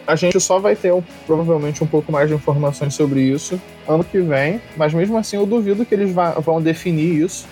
A 0.05 0.15
gente 0.15 0.39
só 0.39 0.59
vai 0.59 0.75
ter 0.75 0.93
provavelmente 1.25 1.83
um 1.83 1.87
pouco 1.87 2.11
mais 2.11 2.27
de 2.27 2.35
informações 2.35 2.93
sobre 2.93 3.21
isso 3.21 3.59
ano 3.87 4.03
que 4.03 4.19
vem, 4.19 4.61
mas 4.75 4.93
mesmo 4.93 5.17
assim 5.17 5.37
eu 5.37 5.45
duvido 5.45 5.85
que 5.85 5.93
eles 5.95 6.13
vão 6.43 6.61
definir 6.61 7.23
isso. 7.23 7.47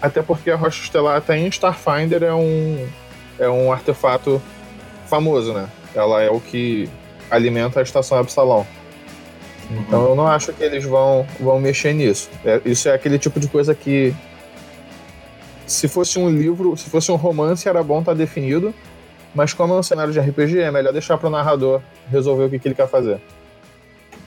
Até 0.00 0.22
porque 0.22 0.50
a 0.50 0.56
Rocha 0.56 0.82
Estelar 0.82 1.16
até 1.16 1.36
em 1.36 1.46
Starfinder 1.48 2.22
é 2.22 2.34
um, 2.34 2.86
é 3.38 3.48
um 3.48 3.72
artefato 3.72 4.40
famoso, 5.06 5.52
né? 5.52 5.68
Ela 5.94 6.22
é 6.22 6.30
o 6.30 6.40
que 6.40 6.88
alimenta 7.30 7.80
a 7.80 7.82
estação 7.82 8.18
Absalom. 8.18 8.64
Então 9.70 10.08
eu 10.08 10.14
não 10.16 10.26
acho 10.26 10.52
que 10.52 10.62
eles 10.62 10.84
vão, 10.84 11.26
vão 11.38 11.60
mexer 11.60 11.92
nisso. 11.92 12.28
É- 12.44 12.60
isso 12.64 12.88
é 12.88 12.94
aquele 12.94 13.18
tipo 13.18 13.38
de 13.38 13.48
coisa 13.48 13.74
que. 13.74 14.14
Se 15.66 15.86
fosse 15.86 16.18
um 16.18 16.28
livro, 16.28 16.76
se 16.76 16.90
fosse 16.90 17.12
um 17.12 17.16
romance, 17.16 17.68
era 17.68 17.82
bom 17.82 18.00
estar 18.00 18.14
definido. 18.14 18.74
Mas 19.34 19.52
como 19.52 19.74
é 19.74 19.78
um 19.78 19.82
cenário 19.82 20.12
de 20.12 20.18
RPG, 20.18 20.58
é 20.58 20.70
melhor 20.70 20.92
deixar 20.92 21.16
pro 21.18 21.30
narrador 21.30 21.80
resolver 22.10 22.44
o 22.44 22.50
que, 22.50 22.58
que 22.58 22.68
ele 22.68 22.74
quer 22.74 22.88
fazer. 22.88 23.20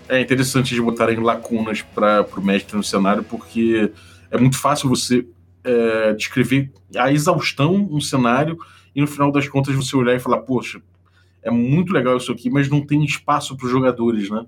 É 0.07 0.19
interessante 0.19 0.73
de 0.73 0.81
botarem 0.81 1.19
lacunas 1.19 1.81
para 1.81 2.25
o 2.35 2.41
mestre 2.41 2.75
no 2.75 2.83
cenário, 2.83 3.23
porque 3.23 3.91
é 4.31 4.37
muito 4.37 4.57
fácil 4.57 4.89
você 4.89 5.25
é, 5.63 6.13
descrever 6.13 6.71
a 6.97 7.11
exaustão 7.11 7.73
um 7.75 8.01
cenário 8.01 8.57
e 8.95 9.01
no 9.01 9.07
final 9.07 9.31
das 9.31 9.47
contas 9.47 9.73
você 9.75 9.95
olhar 9.95 10.15
e 10.15 10.19
falar, 10.19 10.39
poxa, 10.39 10.81
é 11.41 11.51
muito 11.51 11.93
legal 11.93 12.17
isso 12.17 12.31
aqui, 12.31 12.49
mas 12.49 12.69
não 12.69 12.81
tem 12.81 13.03
espaço 13.03 13.55
para 13.57 13.65
os 13.65 13.71
jogadores, 13.71 14.29
né? 14.29 14.45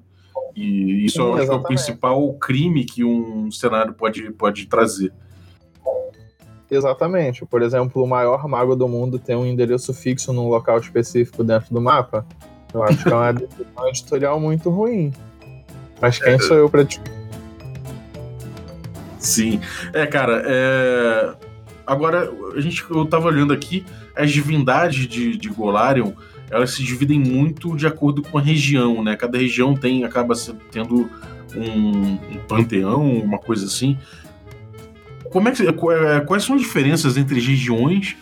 E 0.55 1.05
isso 1.05 1.17
Sim, 1.17 1.21
eu 1.21 1.35
acho 1.35 1.47
que 1.47 1.51
é 1.51 1.55
o 1.55 1.63
principal 1.63 2.33
crime 2.35 2.85
que 2.85 3.03
um 3.03 3.51
cenário 3.51 3.93
pode, 3.93 4.31
pode 4.31 4.65
trazer. 4.67 5.11
Exatamente. 6.75 7.45
Por 7.45 7.61
exemplo, 7.61 8.03
o 8.03 8.07
maior 8.07 8.47
mago 8.47 8.75
do 8.75 8.87
mundo 8.87 9.17
tem 9.17 9.35
um 9.35 9.45
endereço 9.45 9.93
fixo 9.93 10.31
num 10.33 10.47
local 10.47 10.77
específico 10.79 11.43
dentro 11.43 11.73
do 11.73 11.81
mapa. 11.81 12.25
Eu 12.73 12.83
acho 12.83 13.03
que 13.03 13.09
é 13.09 13.15
uma 13.15 13.31
decisão 13.33 13.87
editorial 13.87 14.39
muito 14.39 14.69
ruim. 14.69 15.13
Mas 16.01 16.19
quem 16.19 16.37
sou 16.39 16.57
eu 16.57 16.69
pra 16.69 16.83
te. 16.83 17.01
Sim. 19.19 19.59
É, 19.93 20.05
cara, 20.05 20.43
é... 20.45 21.33
agora 21.87 22.29
a 22.55 22.61
gente, 22.61 22.83
eu 22.89 23.05
tava 23.05 23.27
olhando 23.27 23.53
aqui, 23.53 23.85
as 24.15 24.31
divindades 24.31 25.07
de, 25.07 25.37
de 25.37 25.49
Golarion, 25.49 26.11
elas 26.49 26.71
se 26.71 26.83
dividem 26.83 27.19
muito 27.19 27.75
de 27.75 27.87
acordo 27.87 28.21
com 28.21 28.37
a 28.37 28.41
região, 28.41 29.03
né? 29.03 29.15
Cada 29.15 29.37
região 29.37 29.75
tem, 29.75 30.03
acaba 30.03 30.35
tendo 30.71 31.09
um, 31.55 32.13
um 32.13 32.39
panteão, 32.47 33.19
uma 33.19 33.39
coisa 33.39 33.65
assim. 33.65 33.97
Como 35.35 35.49
é 35.49 35.51
que, 35.51 35.69
qu- 35.73 35.91
é, 35.91 36.21
quais 36.21 36.45
são 36.45 36.55
as 36.55 36.61
diferenças 36.61 37.17
entre 37.17 37.35
regiões 37.41 38.15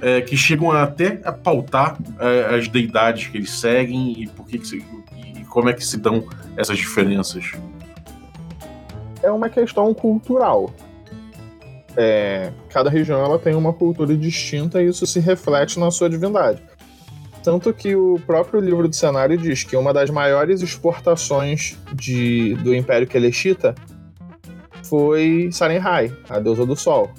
é, 0.00 0.22
que 0.22 0.34
chegam 0.34 0.70
até 0.72 1.20
a 1.22 1.30
pautar 1.30 1.98
é, 2.18 2.54
as 2.56 2.68
deidades 2.68 3.26
que 3.26 3.36
eles 3.36 3.50
seguem 3.50 4.14
e 4.18 4.26
por 4.28 4.46
que, 4.46 4.58
que 4.58 4.66
se- 4.66 4.82
e 5.36 5.44
como 5.44 5.68
é 5.68 5.74
que 5.74 5.84
se 5.84 5.98
dão 5.98 6.24
essas 6.56 6.78
diferenças? 6.78 7.52
É 9.22 9.30
uma 9.30 9.50
questão 9.50 9.92
cultural. 9.92 10.72
É, 11.98 12.50
cada 12.70 12.88
região 12.88 13.22
ela 13.22 13.38
tem 13.38 13.54
uma 13.54 13.74
cultura 13.74 14.16
distinta 14.16 14.82
e 14.82 14.88
isso 14.88 15.06
se 15.06 15.20
reflete 15.20 15.78
na 15.78 15.90
sua 15.90 16.08
divindade. 16.08 16.62
Tanto 17.42 17.74
que 17.74 17.94
o 17.94 18.18
próprio 18.26 18.58
livro 18.58 18.88
do 18.88 18.96
cenário 18.96 19.36
diz 19.36 19.64
que 19.64 19.76
uma 19.76 19.92
das 19.92 20.08
maiores 20.08 20.62
exportações 20.62 21.76
de, 21.94 22.54
do 22.54 22.74
Império 22.74 23.06
Keleshita 23.06 23.74
foi 24.84 25.48
Sarenhai, 25.52 26.12
a 26.28 26.38
deusa 26.38 26.64
do 26.64 26.76
sol. 26.76 27.10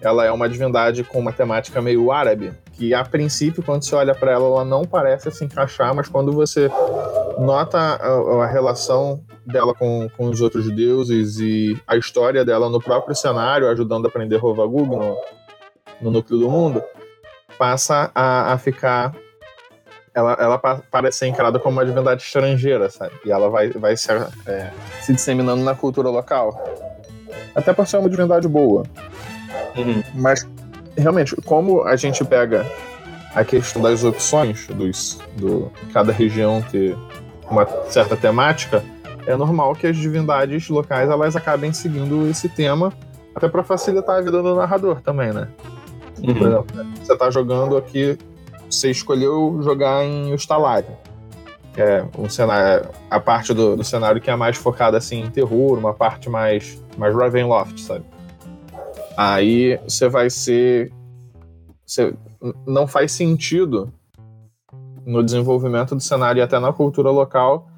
Ela 0.00 0.24
é 0.24 0.30
uma 0.30 0.48
divindade 0.48 1.02
com 1.02 1.18
uma 1.18 1.32
temática 1.32 1.82
meio 1.82 2.12
árabe, 2.12 2.52
que 2.72 2.94
a 2.94 3.04
princípio, 3.04 3.62
quando 3.62 3.84
você 3.84 3.94
olha 3.96 4.14
para 4.14 4.30
ela, 4.30 4.46
ela 4.46 4.64
não 4.64 4.84
parece 4.84 5.30
se 5.32 5.44
encaixar, 5.44 5.92
mas 5.94 6.08
quando 6.08 6.30
você 6.30 6.70
nota 7.38 7.78
a, 7.78 8.44
a 8.44 8.46
relação 8.46 9.20
dela 9.44 9.74
com, 9.74 10.08
com 10.16 10.28
os 10.28 10.40
outros 10.40 10.70
deuses 10.70 11.38
e 11.40 11.80
a 11.86 11.96
história 11.96 12.44
dela 12.44 12.68
no 12.68 12.80
próprio 12.80 13.16
cenário, 13.16 13.68
ajudando 13.68 14.04
a 14.06 14.08
aprender 14.08 14.36
Rovagug 14.36 14.94
no, 14.94 15.16
no 16.00 16.10
núcleo 16.10 16.38
do 16.38 16.48
mundo, 16.48 16.82
passa 17.58 18.10
a, 18.14 18.52
a 18.52 18.58
ficar. 18.58 19.14
Ela, 20.14 20.36
ela 20.40 20.58
parece 20.58 21.18
ser 21.18 21.26
encarada 21.28 21.58
como 21.58 21.76
uma 21.76 21.86
divindade 21.86 22.22
estrangeira, 22.22 22.90
sabe? 22.90 23.12
E 23.24 23.30
ela 23.30 23.48
vai, 23.48 23.70
vai 23.70 23.96
se, 23.96 24.10
é, 24.46 24.72
se 25.00 25.12
disseminando 25.12 25.62
na 25.62 25.74
cultura 25.74 26.08
local. 26.08 26.97
Até 27.58 27.72
por 27.72 27.86
ser 27.86 27.96
uma 27.98 28.08
divindade 28.08 28.46
boa. 28.46 28.84
Uhum. 29.76 30.02
Mas, 30.14 30.46
realmente, 30.96 31.34
como 31.42 31.82
a 31.82 31.96
gente 31.96 32.24
pega 32.24 32.64
a 33.34 33.44
questão 33.44 33.82
das 33.82 34.04
opções 34.04 34.66
dos, 34.68 35.18
do 35.36 35.70
cada 35.92 36.12
região 36.12 36.62
ter 36.62 36.96
uma 37.50 37.66
certa 37.88 38.16
temática, 38.16 38.82
é 39.26 39.36
normal 39.36 39.74
que 39.74 39.86
as 39.86 39.96
divindades 39.96 40.68
locais 40.68 41.10
elas 41.10 41.34
acabem 41.34 41.72
seguindo 41.72 42.28
esse 42.30 42.48
tema, 42.48 42.92
até 43.34 43.48
para 43.48 43.62
facilitar 43.62 44.16
a 44.16 44.20
vida 44.20 44.42
do 44.42 44.54
narrador 44.54 45.00
também, 45.00 45.32
né? 45.32 45.48
Uhum. 46.22 46.34
Por 46.34 46.46
exemplo, 46.46 46.66
você 47.02 47.16
tá 47.16 47.30
jogando 47.30 47.76
aqui, 47.76 48.16
você 48.70 48.90
escolheu 48.90 49.60
jogar 49.62 50.04
em 50.04 50.32
Ustalaria, 50.32 50.96
que 51.04 51.07
é 51.76 52.04
um 52.18 52.28
cenário, 52.28 52.88
a 53.10 53.20
parte 53.20 53.54
do, 53.54 53.76
do, 53.76 53.84
cenário 53.84 54.20
que 54.20 54.30
é 54.30 54.36
mais 54.36 54.56
focada 54.56 54.96
assim 54.96 55.22
em 55.22 55.30
terror, 55.30 55.78
uma 55.78 55.94
parte 55.94 56.28
mais 56.28 56.82
mais 56.96 57.14
Ravenloft, 57.14 57.80
sabe? 57.80 58.04
Aí 59.16 59.78
você 59.86 60.08
vai 60.08 60.30
ser 60.30 60.92
você, 61.86 62.14
não 62.66 62.86
faz 62.86 63.12
sentido 63.12 63.92
no 65.06 65.22
desenvolvimento 65.22 65.94
do 65.94 66.00
cenário 66.00 66.40
e 66.40 66.42
até 66.42 66.58
na 66.58 66.72
cultura 66.72 67.10
local 67.10 67.68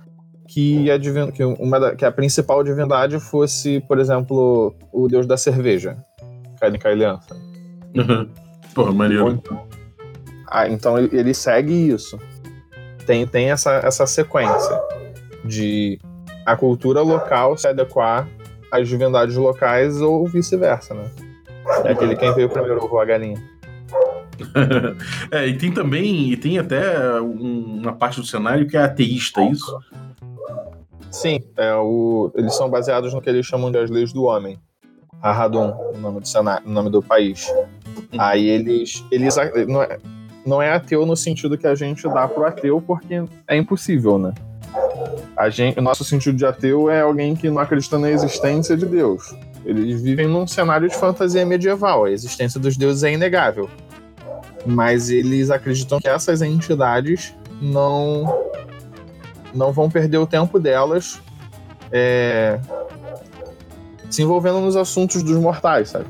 que 0.48 0.90
a, 0.90 0.98
divin... 0.98 1.30
que, 1.30 1.44
uma 1.44 1.78
da... 1.78 1.94
que 1.94 2.04
a 2.04 2.10
principal 2.10 2.64
divindade 2.64 3.20
fosse, 3.20 3.80
por 3.86 3.98
exemplo, 3.98 4.74
o 4.92 5.06
deus 5.06 5.26
da 5.26 5.36
cerveja, 5.36 5.96
Kaiden 6.58 6.80
Kailian. 6.80 7.20
Uhum. 7.94 8.28
Porra, 8.74 8.92
maneiro. 8.92 9.30
Então, 9.30 9.66
ah, 10.48 10.68
então 10.68 10.98
ele 10.98 11.32
segue 11.32 11.72
isso. 11.72 12.18
Tem, 13.10 13.26
tem 13.26 13.50
essa, 13.50 13.72
essa 13.82 14.06
sequência 14.06 14.80
de 15.44 15.98
a 16.46 16.56
cultura 16.56 17.02
local 17.02 17.58
se 17.58 17.66
adequar 17.66 18.28
às 18.70 18.88
divindades 18.88 19.34
locais 19.34 20.00
ou 20.00 20.28
vice-versa, 20.28 20.94
né? 20.94 21.10
É 21.84 21.90
aquele 21.90 22.14
quem 22.14 22.32
veio 22.32 22.48
primeiro 22.48 22.84
ovo 22.84 23.00
a 23.00 23.04
galinha. 23.04 23.42
é, 25.32 25.44
e 25.44 25.58
tem 25.58 25.72
também, 25.72 26.30
e 26.30 26.36
tem 26.36 26.60
até 26.60 27.20
um, 27.20 27.80
uma 27.80 27.92
parte 27.94 28.20
do 28.20 28.26
cenário 28.28 28.68
que 28.68 28.76
é 28.76 28.84
ateísta, 28.84 29.40
é 29.40 29.50
isso? 29.50 29.76
Sim, 31.10 31.40
é 31.56 31.74
o, 31.74 32.30
eles 32.36 32.54
são 32.54 32.70
baseados 32.70 33.12
no 33.12 33.20
que 33.20 33.28
eles 33.28 33.44
chamam 33.44 33.72
de 33.72 33.78
as 33.78 33.90
leis 33.90 34.12
do 34.12 34.22
homem. 34.22 34.56
Arradon, 35.20 35.92
o 35.92 35.98
nome 35.98 36.20
do, 36.20 36.28
cenário, 36.28 36.64
o 36.64 36.70
nome 36.70 36.90
do 36.90 37.02
país. 37.02 37.52
Aí 38.16 38.48
eles. 38.48 39.04
eles 39.10 39.34
não, 39.66 39.82
é, 39.82 39.98
não 40.46 40.60
é 40.60 40.72
ateu 40.72 41.04
no 41.04 41.16
sentido 41.16 41.56
que 41.58 41.66
a 41.66 41.74
gente 41.74 42.02
dá 42.08 42.26
pro 42.26 42.44
ateu, 42.44 42.80
porque 42.80 43.22
é 43.46 43.56
impossível, 43.56 44.18
né? 44.18 44.32
A 45.36 45.48
gente, 45.50 45.78
o 45.78 45.82
nosso 45.82 46.04
sentido 46.04 46.36
de 46.36 46.46
ateu 46.46 46.90
é 46.90 47.00
alguém 47.00 47.34
que 47.34 47.50
não 47.50 47.58
acredita 47.58 47.98
na 47.98 48.10
existência 48.10 48.76
de 48.76 48.86
Deus. 48.86 49.34
Eles 49.64 50.00
vivem 50.00 50.26
num 50.26 50.46
cenário 50.46 50.88
de 50.88 50.96
fantasia 50.96 51.44
medieval. 51.44 52.04
A 52.04 52.10
existência 52.10 52.60
dos 52.60 52.76
deuses 52.76 53.02
é 53.02 53.12
inegável 53.12 53.68
mas 54.66 55.10
eles 55.10 55.50
acreditam 55.50 56.00
que 56.00 56.08
essas 56.08 56.42
entidades 56.42 57.34
não 57.60 58.50
não 59.54 59.72
vão 59.72 59.90
perder 59.90 60.18
o 60.18 60.26
tempo 60.26 60.60
delas 60.60 61.20
é, 61.90 62.60
se 64.08 64.22
envolvendo 64.22 64.60
nos 64.60 64.76
assuntos 64.76 65.22
dos 65.22 65.36
mortais, 65.36 65.90
sabe? 65.90 66.06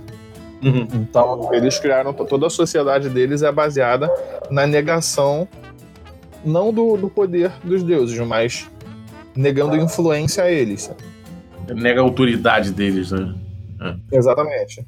Uhum. 0.62 0.86
Então 0.92 1.52
eles 1.52 1.78
criaram 1.78 2.12
toda 2.12 2.46
a 2.46 2.50
sociedade 2.50 3.08
deles 3.08 3.42
é 3.42 3.50
baseada 3.50 4.10
na 4.50 4.66
negação 4.66 5.48
não 6.44 6.72
do, 6.72 6.96
do 6.96 7.08
poder 7.08 7.52
dos 7.64 7.82
deuses, 7.82 8.18
mas 8.26 8.70
negando 9.34 9.76
influência 9.76 10.44
a 10.44 10.50
eles. 10.50 10.90
Nega 11.74 12.00
a 12.00 12.04
autoridade 12.04 12.72
deles, 12.72 13.12
né? 13.12 13.34
É. 13.80 14.16
Exatamente. 14.16 14.86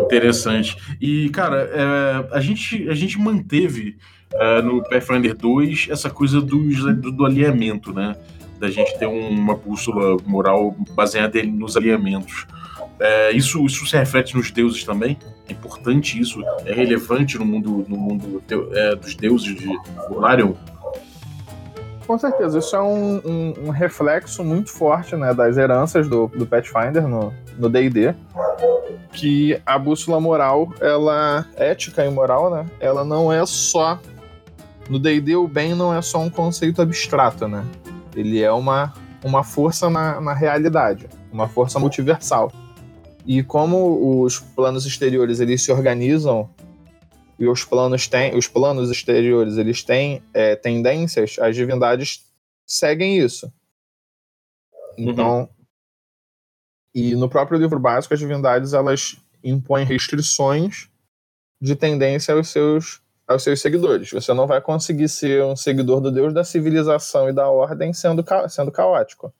Interessante. 0.00 0.76
E, 1.00 1.28
cara, 1.30 1.70
é, 1.72 2.36
a, 2.36 2.40
gente, 2.40 2.88
a 2.88 2.94
gente 2.94 3.18
manteve 3.18 3.96
é, 4.34 4.62
no 4.62 4.82
Pathfinder 4.82 5.36
2 5.36 5.88
essa 5.90 6.10
coisa 6.10 6.40
dos, 6.40 6.82
do, 6.96 7.12
do, 7.12 7.24
alinhamento, 7.24 7.92
né? 7.92 8.16
Da 8.58 8.68
gente 8.68 8.98
ter 8.98 9.06
uma 9.06 9.54
bússola 9.54 10.16
moral 10.26 10.74
baseada 10.92 11.42
nos 11.44 11.76
alinhamentos. 11.76 12.46
É, 12.98 13.30
isso, 13.32 13.64
isso 13.66 13.86
se 13.86 13.96
reflete 13.96 14.34
nos 14.34 14.50
deuses 14.50 14.84
também? 14.84 15.18
É 15.48 15.52
importante 15.52 16.20
isso? 16.20 16.42
É 16.64 16.72
relevante 16.72 17.38
no 17.38 17.44
mundo, 17.44 17.84
no 17.88 17.96
mundo 17.96 18.42
é, 18.72 18.94
dos 18.94 19.14
deuses 19.14 19.54
de 19.54 19.68
Golarion? 20.08 20.54
Com 22.06 22.16
certeza, 22.16 22.58
isso 22.58 22.76
é 22.76 22.80
um, 22.80 23.16
um, 23.24 23.54
um, 23.66 23.70
reflexo 23.70 24.44
muito 24.44 24.70
forte 24.70 25.16
né, 25.16 25.34
das 25.34 25.56
heranças 25.56 26.08
do, 26.08 26.28
do 26.28 26.46
Pathfinder 26.46 27.06
no 27.58 27.68
D&D, 27.68 28.14
que 29.12 29.60
a 29.66 29.76
bússola 29.76 30.20
moral, 30.20 30.72
ela 30.80 31.44
ética 31.56 32.04
e 32.04 32.10
moral, 32.10 32.48
né? 32.48 32.66
Ela 32.78 33.04
não 33.04 33.32
é 33.32 33.44
só 33.44 33.98
no 34.88 35.00
D&D 35.00 35.34
o 35.34 35.48
bem 35.48 35.74
não 35.74 35.92
é 35.92 36.00
só 36.00 36.20
um 36.20 36.30
conceito 36.30 36.80
abstrato, 36.80 37.48
né? 37.48 37.64
Ele 38.14 38.40
é 38.40 38.52
uma, 38.52 38.92
uma 39.24 39.42
força 39.42 39.90
na, 39.90 40.20
na 40.20 40.32
realidade, 40.32 41.08
uma 41.32 41.48
força 41.48 41.78
multiversal. 41.78 42.52
E 43.26 43.42
como 43.42 44.22
os 44.22 44.38
planos 44.38 44.86
exteriores 44.86 45.40
eles 45.40 45.62
se 45.62 45.72
organizam 45.72 46.48
e 47.38 47.46
os 47.46 47.64
planos 47.64 48.06
têm, 48.06 48.36
os 48.36 48.46
planos 48.46 48.90
exteriores 48.90 49.58
eles 49.58 49.82
têm 49.82 50.22
é, 50.32 50.54
tendências, 50.54 51.36
as 51.38 51.54
divindades 51.54 52.24
seguem 52.64 53.18
isso. 53.18 53.52
Uhum. 54.96 55.10
Então, 55.10 55.40
uhum. 55.40 55.48
e 56.94 57.14
no 57.14 57.28
próprio 57.28 57.58
livro 57.58 57.78
básico 57.78 58.14
as 58.14 58.20
divindades 58.20 58.72
elas 58.72 59.16
impõem 59.42 59.84
restrições 59.84 60.88
de 61.60 61.74
tendência 61.74 62.34
aos 62.34 62.48
seus 62.48 63.02
aos 63.26 63.42
seus 63.42 63.60
seguidores. 63.60 64.10
Você 64.12 64.32
não 64.32 64.46
vai 64.46 64.60
conseguir 64.60 65.08
ser 65.08 65.42
um 65.42 65.56
seguidor 65.56 66.00
do 66.00 66.12
Deus 66.12 66.32
da 66.32 66.44
civilização 66.44 67.28
e 67.28 67.32
da 67.32 67.48
ordem 67.50 67.92
sendo, 67.92 68.22
ca 68.22 68.48
sendo 68.48 68.70
caótico. 68.70 69.34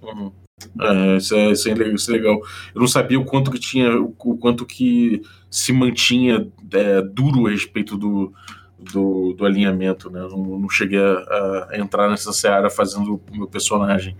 Uhum. 0.00 0.32
É, 0.80 1.16
isso, 1.16 1.34
é, 1.34 1.50
isso, 1.50 1.68
é, 1.68 1.88
isso, 1.88 2.10
é, 2.10 2.14
legal. 2.14 2.40
Eu 2.74 2.80
não 2.80 2.88
sabia 2.88 3.18
o 3.18 3.24
quanto 3.24 3.50
que 3.50 3.58
tinha, 3.58 4.00
o 4.00 4.36
quanto 4.36 4.66
que 4.66 5.22
se 5.50 5.72
mantinha 5.72 6.48
é, 6.72 7.02
duro 7.02 7.46
a 7.46 7.50
respeito 7.50 7.96
do, 7.96 8.32
do, 8.78 9.34
do 9.34 9.44
alinhamento, 9.44 10.10
né? 10.10 10.20
Não, 10.20 10.58
não 10.58 10.68
cheguei 10.68 10.98
a, 10.98 11.68
a, 11.70 11.78
entrar 11.78 12.08
nessa 12.08 12.32
seara 12.32 12.68
fazendo 12.70 13.20
o 13.30 13.36
meu 13.36 13.46
personagem. 13.46 14.16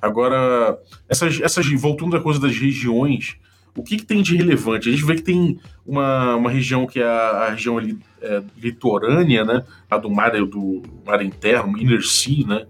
Agora, 0.00 0.78
essas, 1.08 1.40
essas 1.40 1.66
voltando 1.72 2.16
à 2.16 2.20
coisa 2.20 2.40
das 2.40 2.56
regiões, 2.56 3.36
o 3.76 3.82
que, 3.82 3.98
que, 3.98 4.04
tem 4.04 4.22
de 4.22 4.36
relevante? 4.36 4.88
A 4.88 4.92
gente 4.92 5.04
vê 5.04 5.14
que 5.14 5.22
tem 5.22 5.58
uma, 5.86 6.34
uma 6.36 6.50
região 6.50 6.86
que 6.86 7.00
é 7.00 7.04
a, 7.04 7.46
a 7.46 7.50
região 7.50 7.78
ali, 7.78 7.98
é, 8.20 8.42
litorânea, 8.56 9.44
né? 9.44 9.64
A 9.88 9.96
do 9.96 10.10
mar, 10.10 10.32
do 10.44 10.82
mar 11.06 11.24
interno, 11.24 11.78
Inner 11.78 12.02
Sea, 12.02 12.46
né? 12.46 12.66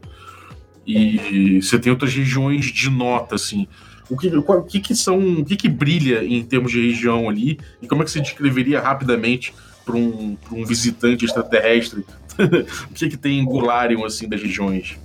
E 0.86 1.60
você 1.60 1.78
tem 1.78 1.92
outras 1.92 2.14
regiões 2.14 2.66
de 2.66 2.90
nota, 2.90 3.34
assim. 3.34 3.66
O 4.08 4.16
que, 4.16 4.28
o 4.28 4.62
que, 4.62 4.80
que 4.80 4.94
são. 4.94 5.18
O 5.18 5.44
que, 5.44 5.56
que 5.56 5.68
brilha 5.68 6.24
em 6.24 6.42
termos 6.42 6.72
de 6.72 6.84
região 6.84 7.28
ali? 7.28 7.58
E 7.80 7.86
como 7.86 8.02
é 8.02 8.04
que 8.04 8.10
você 8.10 8.20
descreveria 8.20 8.80
rapidamente 8.80 9.54
para 9.84 9.96
um, 9.96 10.36
um 10.50 10.64
visitante 10.64 11.24
extraterrestre? 11.24 12.04
o 12.90 12.94
que, 12.94 13.08
que 13.08 13.16
tem 13.16 13.38
em 13.38 13.44
Golarion, 13.44 14.04
assim, 14.04 14.28
das 14.28 14.42
regiões? 14.42 14.98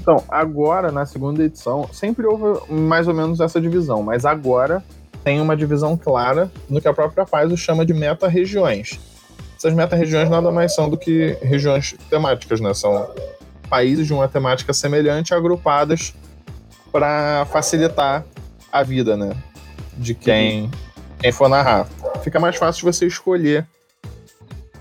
Então, 0.00 0.24
agora, 0.28 0.90
na 0.90 1.06
segunda 1.06 1.44
edição, 1.44 1.88
sempre 1.92 2.26
houve 2.26 2.72
mais 2.72 3.06
ou 3.06 3.14
menos 3.14 3.38
essa 3.38 3.60
divisão, 3.60 4.02
mas 4.02 4.24
agora 4.24 4.82
tem 5.22 5.40
uma 5.40 5.56
divisão 5.56 5.96
clara 5.96 6.50
no 6.68 6.80
que 6.80 6.88
a 6.88 6.92
própria 6.92 7.24
Paizo 7.24 7.56
chama 7.56 7.86
de 7.86 7.94
meta-regiões. 7.94 8.98
Essas 9.56 9.72
meta-regiões 9.72 10.28
nada 10.28 10.50
mais 10.50 10.74
são 10.74 10.90
do 10.90 10.96
que 10.96 11.38
regiões 11.40 11.94
temáticas, 12.10 12.60
né? 12.60 12.74
São 12.74 13.08
países 13.72 14.06
de 14.06 14.12
uma 14.12 14.28
temática 14.28 14.74
semelhante 14.74 15.32
agrupadas 15.32 16.12
para 16.92 17.46
facilitar 17.46 18.22
a 18.70 18.82
vida, 18.82 19.16
né? 19.16 19.34
De 19.96 20.14
quem, 20.14 20.70
quem 21.18 21.32
for 21.32 21.48
narrar. 21.48 21.88
Fica 22.22 22.38
mais 22.38 22.56
fácil 22.56 22.84
você 22.84 23.06
escolher 23.06 23.66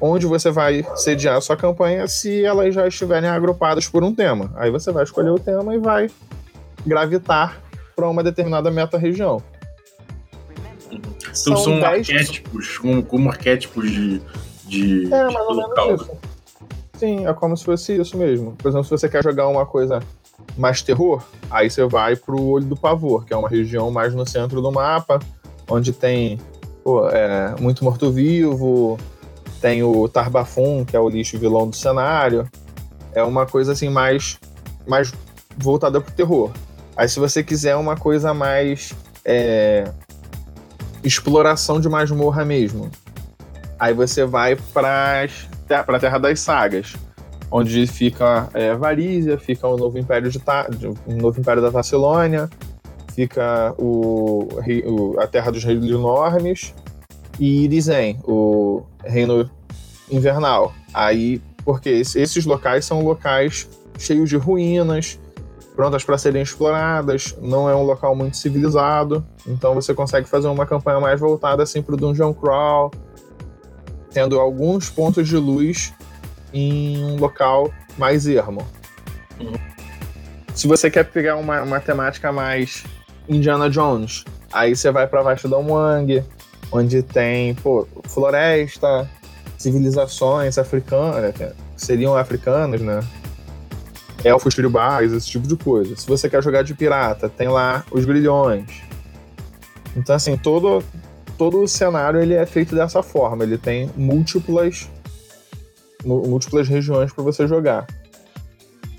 onde 0.01 0.25
você 0.25 0.51
vai 0.51 0.85
sediar 0.97 1.37
a 1.37 1.41
sua 1.41 1.55
campanha 1.55 2.05
se 2.05 2.43
elas 2.43 2.75
já 2.75 2.85
estiverem 2.85 3.29
agrupadas 3.29 3.87
por 3.87 4.03
um 4.03 4.13
tema. 4.13 4.51
Aí 4.57 4.69
você 4.69 4.91
vai 4.91 5.05
escolher 5.05 5.29
o 5.29 5.39
tema 5.39 5.73
e 5.73 5.77
vai 5.77 6.09
gravitar 6.85 7.61
para 7.95 8.09
uma 8.09 8.21
determinada 8.21 8.69
meta-região. 8.69 9.41
Então 10.91 11.55
são, 11.55 11.79
dez... 11.79 12.09
arquétipos, 12.09 12.77
como, 12.77 13.03
como, 13.03 13.29
arquétipos 13.29 13.89
de, 13.89 14.21
de, 14.65 15.13
é, 15.13 15.27
ou 15.27 15.55
menos 15.55 16.01
isso. 16.01 16.30
Sim, 17.01 17.25
é 17.25 17.33
como 17.33 17.57
se 17.57 17.65
fosse 17.65 17.99
isso 17.99 18.15
mesmo. 18.15 18.51
Por 18.51 18.67
exemplo, 18.67 18.83
se 18.83 18.91
você 18.91 19.09
quer 19.09 19.23
jogar 19.23 19.47
uma 19.47 19.65
coisa 19.65 20.03
mais 20.55 20.83
terror, 20.83 21.23
aí 21.49 21.67
você 21.67 21.83
vai 21.83 22.15
pro 22.15 22.39
Olho 22.39 22.65
do 22.65 22.77
Pavor, 22.77 23.25
que 23.25 23.33
é 23.33 23.35
uma 23.35 23.49
região 23.49 23.89
mais 23.89 24.13
no 24.13 24.23
centro 24.23 24.61
do 24.61 24.71
mapa, 24.71 25.17
onde 25.67 25.93
tem 25.93 26.39
pô, 26.83 27.09
é, 27.09 27.55
muito 27.59 27.83
morto-vivo, 27.83 28.99
tem 29.59 29.81
o 29.81 30.07
Tarbafum, 30.07 30.85
que 30.85 30.95
é 30.95 30.99
o 30.99 31.09
lixo 31.09 31.39
vilão 31.39 31.67
do 31.67 31.75
cenário. 31.75 32.47
É 33.15 33.23
uma 33.23 33.47
coisa 33.47 33.71
assim 33.71 33.89
mais, 33.89 34.39
mais 34.85 35.11
voltada 35.57 35.99
pro 35.99 36.13
terror. 36.13 36.51
Aí 36.95 37.09
se 37.09 37.19
você 37.19 37.41
quiser 37.41 37.75
uma 37.77 37.97
coisa 37.97 38.31
mais 38.31 38.93
é, 39.25 39.91
exploração 41.03 41.81
de 41.81 41.89
masmorra 41.89 42.45
mesmo, 42.45 42.91
aí 43.79 43.91
você 43.91 44.23
vai 44.23 44.55
para 44.55 45.23
a 45.75 45.99
Terra 45.99 46.17
das 46.17 46.39
Sagas, 46.39 46.95
onde 47.49 47.85
fica 47.87 48.49
é, 48.53 48.73
Varízia, 48.75 49.37
fica 49.37 49.67
o 49.67 49.77
novo 49.77 49.97
Império 49.97 50.29
de 50.29 50.39
Ta 50.39 50.67
o 51.05 51.13
novo 51.13 51.39
Império 51.39 51.61
da 51.61 51.71
Tacilônia, 51.71 52.49
fica 53.13 53.73
o, 53.77 54.47
o, 54.85 55.19
a 55.19 55.27
Terra 55.27 55.51
dos 55.51 55.63
Reis 55.63 55.83
Enormes 55.83 56.73
e 57.39 57.65
Irizen, 57.65 58.19
o 58.23 58.83
Reino 59.03 59.49
Invernal. 60.09 60.73
Aí, 60.93 61.41
porque 61.65 61.89
esses 61.89 62.45
locais 62.45 62.85
são 62.85 63.03
locais 63.03 63.69
cheios 63.97 64.29
de 64.29 64.37
ruínas, 64.37 65.19
prontas 65.75 66.03
para 66.03 66.17
serem 66.17 66.41
exploradas, 66.41 67.37
não 67.41 67.69
é 67.69 67.75
um 67.75 67.83
local 67.83 68.15
muito 68.15 68.37
civilizado, 68.37 69.25
então 69.47 69.73
você 69.73 69.93
consegue 69.93 70.27
fazer 70.27 70.47
uma 70.47 70.65
campanha 70.65 70.99
mais 70.99 71.19
voltada 71.19 71.63
assim 71.63 71.81
para 71.81 71.95
o 71.95 71.97
Dungeon 71.97 72.33
Crawl, 72.33 72.91
tendo 74.13 74.39
alguns 74.39 74.89
pontos 74.89 75.27
de 75.27 75.37
luz 75.37 75.93
em 76.53 77.03
um 77.03 77.15
local 77.15 77.71
mais 77.97 78.27
ermo. 78.27 78.67
Uhum. 79.39 79.53
Se 80.53 80.67
você 80.67 80.91
quer 80.91 81.05
pegar 81.05 81.37
uma, 81.37 81.61
uma 81.61 81.79
temática 81.79 82.31
mais 82.31 82.83
Indiana 83.27 83.69
Jones, 83.69 84.25
aí 84.51 84.75
você 84.75 84.91
vai 84.91 85.07
para 85.07 85.21
Vastidão 85.21 85.65
Wang, 85.65 86.23
onde 86.71 87.01
tem 87.01 87.55
pô, 87.55 87.87
floresta, 88.05 89.09
civilizações 89.57 90.57
africanas, 90.57 91.33
seriam 91.77 92.15
africanas, 92.15 92.81
né? 92.81 92.99
elfos 94.23 94.53
tribais, 94.53 95.13
esse 95.13 95.27
tipo 95.27 95.47
de 95.47 95.55
coisa. 95.55 95.95
Se 95.95 96.07
você 96.07 96.29
quer 96.29 96.41
jogar 96.43 96.63
de 96.63 96.73
pirata, 96.73 97.29
tem 97.29 97.47
lá 97.47 97.83
os 97.91 98.05
grilhões. 98.05 98.81
Então, 99.95 100.15
assim, 100.15 100.37
todo, 100.37 100.83
todo 101.41 101.63
o 101.63 101.67
cenário 101.67 102.21
ele 102.21 102.35
é 102.35 102.45
feito 102.45 102.75
dessa 102.75 103.01
forma. 103.01 103.43
Ele 103.43 103.57
tem 103.57 103.89
múltiplas, 103.97 104.87
múltiplas 106.05 106.67
regiões 106.67 107.11
para 107.11 107.23
você 107.23 107.47
jogar. 107.47 107.87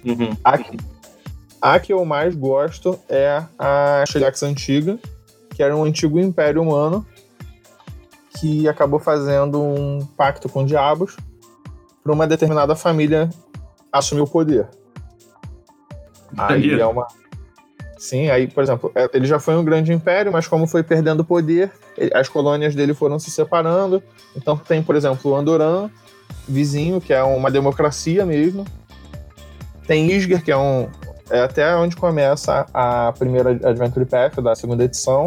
Uhum. 0.05 0.37
A, 0.43 0.59
a, 1.75 1.79
que 1.79 1.93
eu 1.93 2.05
mais 2.05 2.35
gosto 2.35 2.99
é 3.09 3.45
a 3.57 4.03
Sheliax 4.09 4.43
Antiga, 4.43 4.99
que 5.51 5.63
era 5.63 5.77
um 5.77 5.85
antigo 5.85 6.19
império 6.19 6.63
humano 6.63 7.07
que 8.41 8.67
acabou 8.67 8.99
fazendo 8.99 9.63
um 9.63 10.05
pacto 10.17 10.49
com 10.49 10.67
diabos 10.67 11.17
para 12.03 12.13
uma 12.13 12.27
determinada 12.27 12.75
família 12.75 13.31
assumir 13.93 14.23
o 14.23 14.27
poder. 14.27 14.67
Aí 16.37 16.73
é 16.73 16.87
uma. 16.87 17.07
Sim, 18.02 18.30
aí, 18.30 18.49
por 18.49 18.64
exemplo, 18.64 18.90
é, 18.97 19.09
ele 19.14 19.26
já 19.26 19.38
foi 19.38 19.54
um 19.54 19.64
grande 19.64 19.92
império, 19.92 20.32
mas 20.32 20.49
como 20.49 20.66
foi 20.66 20.82
perdendo 20.82 21.25
poder, 21.25 21.71
as 22.12 22.28
colônias 22.28 22.75
dele 22.75 22.95
foram 22.95 23.17
se 23.17 23.30
separando. 23.30 24.02
Então 24.34 24.56
tem, 24.56 24.82
por 24.82 24.97
exemplo, 24.97 25.30
o 25.30 25.36
Andoran, 25.36 25.88
vizinho, 26.49 27.00
que 27.00 27.15
é 27.15 27.23
uma 27.23 27.49
democracia 27.49 28.26
mesmo. 28.26 28.65
Tem 29.86 30.10
Isger, 30.10 30.43
que 30.43 30.50
é 30.50 30.56
um. 30.56 30.88
É 31.30 31.43
até 31.43 31.76
onde 31.76 31.95
começa 31.95 32.67
a 32.75 33.12
primeira 33.17 33.50
Adventure 33.50 34.04
Path 34.04 34.34
da 34.41 34.56
segunda 34.56 34.82
edição. 34.82 35.26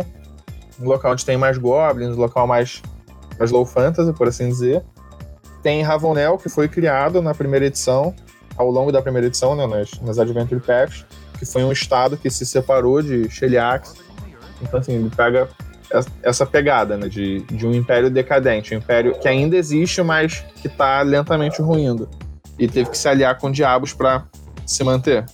Um 0.77 0.85
local 0.85 1.13
onde 1.13 1.23
tem 1.23 1.38
mais 1.38 1.57
goblins, 1.57 2.17
um 2.17 2.19
local 2.19 2.45
mais, 2.45 2.83
mais 3.39 3.51
low 3.51 3.65
fantasy, 3.65 4.11
por 4.11 4.27
assim 4.27 4.49
dizer. 4.49 4.83
Tem 5.63 5.81
Ravonel, 5.81 6.38
que 6.38 6.49
foi 6.49 6.67
criado 6.67 7.21
na 7.21 7.33
primeira 7.33 7.67
edição 7.67 8.13
ao 8.57 8.69
longo 8.69 8.91
da 8.91 9.01
primeira 9.01 9.27
edição, 9.27 9.55
né, 9.55 9.65
nas, 9.65 9.91
nas 10.01 10.19
Adventure 10.19 10.59
Paths, 10.59 11.05
que 11.38 11.45
foi 11.45 11.63
um 11.63 11.71
estado 11.71 12.17
que 12.17 12.30
se 12.30 12.45
separou 12.45 13.02
de 13.02 13.30
Sheliax. 13.30 13.95
Então, 14.62 14.80
assim, 14.80 14.93
ele 14.93 15.12
pega 15.15 15.50
essa 16.24 16.45
pegada, 16.45 16.98
né, 16.98 17.08
de, 17.08 17.41
de 17.41 17.65
um 17.65 17.74
império 17.74 18.10
decadente, 18.10 18.74
um 18.74 18.78
império 18.78 19.17
que 19.19 19.28
ainda 19.28 19.56
existe, 19.56 20.02
mas 20.02 20.43
que 20.62 20.67
está 20.67 21.02
lentamente 21.02 21.62
ruindo. 21.62 22.10
E 22.58 22.67
teve 22.67 22.89
que 22.89 22.98
se 22.98 23.08
aliar 23.08 23.38
com 23.38 23.52
diabos 23.52 23.93
para 23.93 24.26
se 24.65 24.84
manter. 24.84 25.26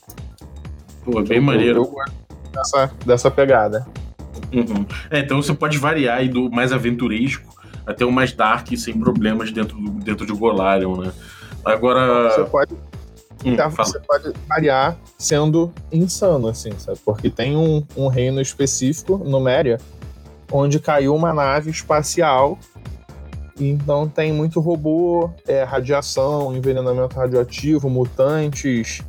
Pô, 1.05 1.21
bem 1.21 1.39
maneiro. 1.39 1.79
Eu, 1.79 1.83
eu 1.83 1.91
gosto 1.91 2.13
dessa, 2.51 2.91
dessa 3.05 3.31
pegada. 3.31 3.85
Uhum. 4.51 4.85
É, 5.09 5.19
então 5.19 5.41
você 5.41 5.53
pode 5.53 5.77
variar 5.77 6.17
aí 6.17 6.27
do 6.27 6.49
mais 6.49 6.73
aventuresco 6.73 7.51
até 7.85 8.05
o 8.05 8.11
mais 8.11 8.33
dark 8.33 8.67
sem 8.75 8.97
problemas 8.99 9.51
dentro, 9.51 9.77
do, 9.77 9.91
dentro 9.91 10.25
de 10.25 10.33
Golarion, 10.33 10.97
né? 10.97 11.11
Agora. 11.63 12.29
Você 12.29 12.43
pode 12.45 12.75
Hum, 13.43 13.53
então 13.53 13.69
você 13.69 13.99
pode 13.99 14.33
variar 14.47 14.97
sendo 15.17 15.73
insano, 15.91 16.47
assim, 16.47 16.71
sabe? 16.77 16.99
Porque 17.03 17.29
tem 17.29 17.55
um, 17.55 17.85
um 17.95 18.07
reino 18.07 18.41
específico, 18.41 19.17
Numéria, 19.17 19.79
onde 20.51 20.79
caiu 20.79 21.15
uma 21.15 21.33
nave 21.33 21.71
espacial. 21.71 22.57
Então 23.59 24.07
tem 24.07 24.33
muito 24.33 24.59
robô, 24.59 25.29
é, 25.47 25.63
radiação, 25.63 26.55
envenenamento 26.55 27.15
radioativo, 27.15 27.89
mutantes, 27.89 29.01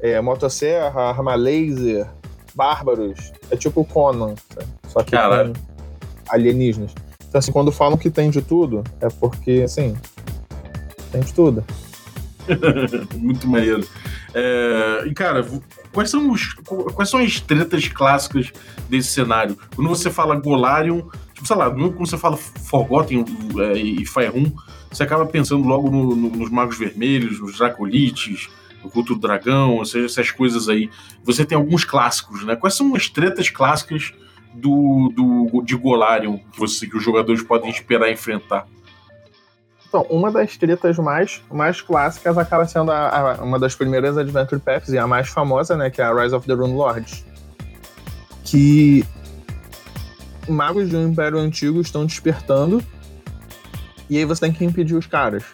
é, 0.00 0.20
motosserra, 0.20 1.02
arma 1.02 1.34
laser, 1.34 2.08
bárbaros. 2.54 3.32
É 3.50 3.56
tipo 3.56 3.84
Conan, 3.84 4.34
sabe? 4.52 4.66
só 4.88 5.02
que 5.02 5.16
com 5.16 5.52
alienígenas. 6.28 6.92
Então, 7.28 7.38
assim, 7.38 7.52
quando 7.52 7.72
falam 7.72 7.96
que 7.96 8.10
tem 8.10 8.28
de 8.28 8.42
tudo, 8.42 8.84
é 9.00 9.08
porque, 9.08 9.62
assim, 9.64 9.96
tem 11.10 11.22
de 11.22 11.32
tudo. 11.32 11.64
Muito 13.16 13.46
maneiro. 13.48 13.86
É, 14.34 15.04
e, 15.06 15.14
cara, 15.14 15.46
quais 15.92 16.10
são, 16.10 16.30
os, 16.30 16.54
quais 16.94 17.08
são 17.08 17.20
as 17.20 17.40
tretas 17.40 17.86
clássicas 17.88 18.52
desse 18.88 19.08
cenário? 19.08 19.56
Quando 19.74 19.88
você 19.88 20.10
fala 20.10 20.36
Golarion, 20.36 21.02
tipo, 21.34 21.46
sei 21.46 21.56
lá, 21.56 21.70
quando 21.70 22.06
você 22.06 22.18
fala 22.18 22.36
Forgotten 22.36 23.24
é, 23.58 23.78
e 23.78 24.06
Faerun, 24.06 24.50
você 24.90 25.02
acaba 25.02 25.26
pensando 25.26 25.66
logo 25.66 25.90
no, 25.90 26.14
no, 26.14 26.30
nos 26.30 26.50
Magos 26.50 26.78
Vermelhos, 26.78 27.40
nos 27.40 27.58
Dracolites, 27.58 28.48
no 28.82 28.90
Culto 28.90 29.14
do 29.14 29.20
Dragão, 29.20 29.76
ou 29.76 29.84
seja, 29.84 30.06
essas 30.06 30.30
coisas 30.30 30.68
aí. 30.68 30.90
Você 31.24 31.44
tem 31.44 31.56
alguns 31.56 31.84
clássicos, 31.84 32.44
né? 32.44 32.56
Quais 32.56 32.74
são 32.74 32.94
as 32.94 33.08
tretas 33.08 33.48
clássicas 33.48 34.12
do, 34.54 35.10
do, 35.14 35.62
de 35.62 35.76
Golarion 35.76 36.38
que, 36.52 36.58
você, 36.58 36.86
que 36.86 36.96
os 36.96 37.02
jogadores 37.02 37.42
podem 37.42 37.70
esperar 37.70 38.10
enfrentar? 38.10 38.66
Então, 39.92 40.06
uma 40.08 40.32
das 40.32 40.56
tretas 40.56 40.96
mais, 40.96 41.42
mais 41.52 41.82
clássicas 41.82 42.38
acaba 42.38 42.66
sendo 42.66 42.90
a, 42.90 43.08
a, 43.08 43.44
uma 43.44 43.58
das 43.58 43.74
primeiras 43.74 44.16
Adventure 44.16 44.58
Paths 44.58 44.88
e 44.88 44.96
a 44.96 45.06
mais 45.06 45.28
famosa, 45.28 45.76
né? 45.76 45.90
Que 45.90 46.00
é 46.00 46.04
a 46.06 46.14
Rise 46.14 46.34
of 46.34 46.46
the 46.46 46.54
Rune 46.54 46.72
Lords. 46.72 47.22
Que 48.42 49.04
magos 50.48 50.88
de 50.88 50.96
um 50.96 51.08
império 51.08 51.38
antigo 51.38 51.78
estão 51.78 52.06
despertando 52.06 52.82
e 54.08 54.16
aí 54.16 54.24
você 54.24 54.40
tem 54.40 54.52
que 54.54 54.64
impedir 54.64 54.94
os 54.94 55.06
caras. 55.06 55.44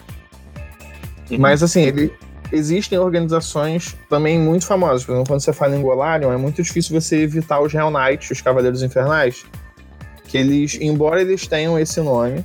Uhum. 1.29 1.39
Mas 1.41 1.61
assim, 1.61 1.83
ele, 1.83 2.13
existem 2.53 2.97
organizações 2.97 3.97
também 4.09 4.39
muito 4.39 4.65
famosas. 4.67 5.05
Por 5.05 5.15
exemplo, 5.15 5.31
quando 5.31 5.41
você 5.41 5.53
fala 5.53 5.75
em 5.75 5.83
Golarion, 5.83 6.33
é 6.33 6.37
muito 6.37 6.63
difícil 6.63 7.01
você 7.01 7.23
evitar 7.23 7.59
os 7.59 7.75
Hell 7.75 7.91
Knights, 7.91 8.31
os 8.31 8.41
Cavaleiros 8.41 8.85
Infernais. 8.85 9.45
Que 10.29 10.39
eles, 10.39 10.79
embora 10.81 11.21
eles 11.21 11.45
tenham 11.49 11.77
esse 11.77 12.01
nome, 12.01 12.45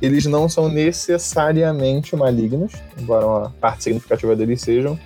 eles 0.00 0.26
não 0.26 0.48
são 0.48 0.68
necessariamente 0.68 2.14
malignos, 2.14 2.72
embora 2.98 3.46
a 3.46 3.50
parte 3.50 3.84
significativa 3.84 4.34
deles 4.36 4.60
sejam, 4.60 4.98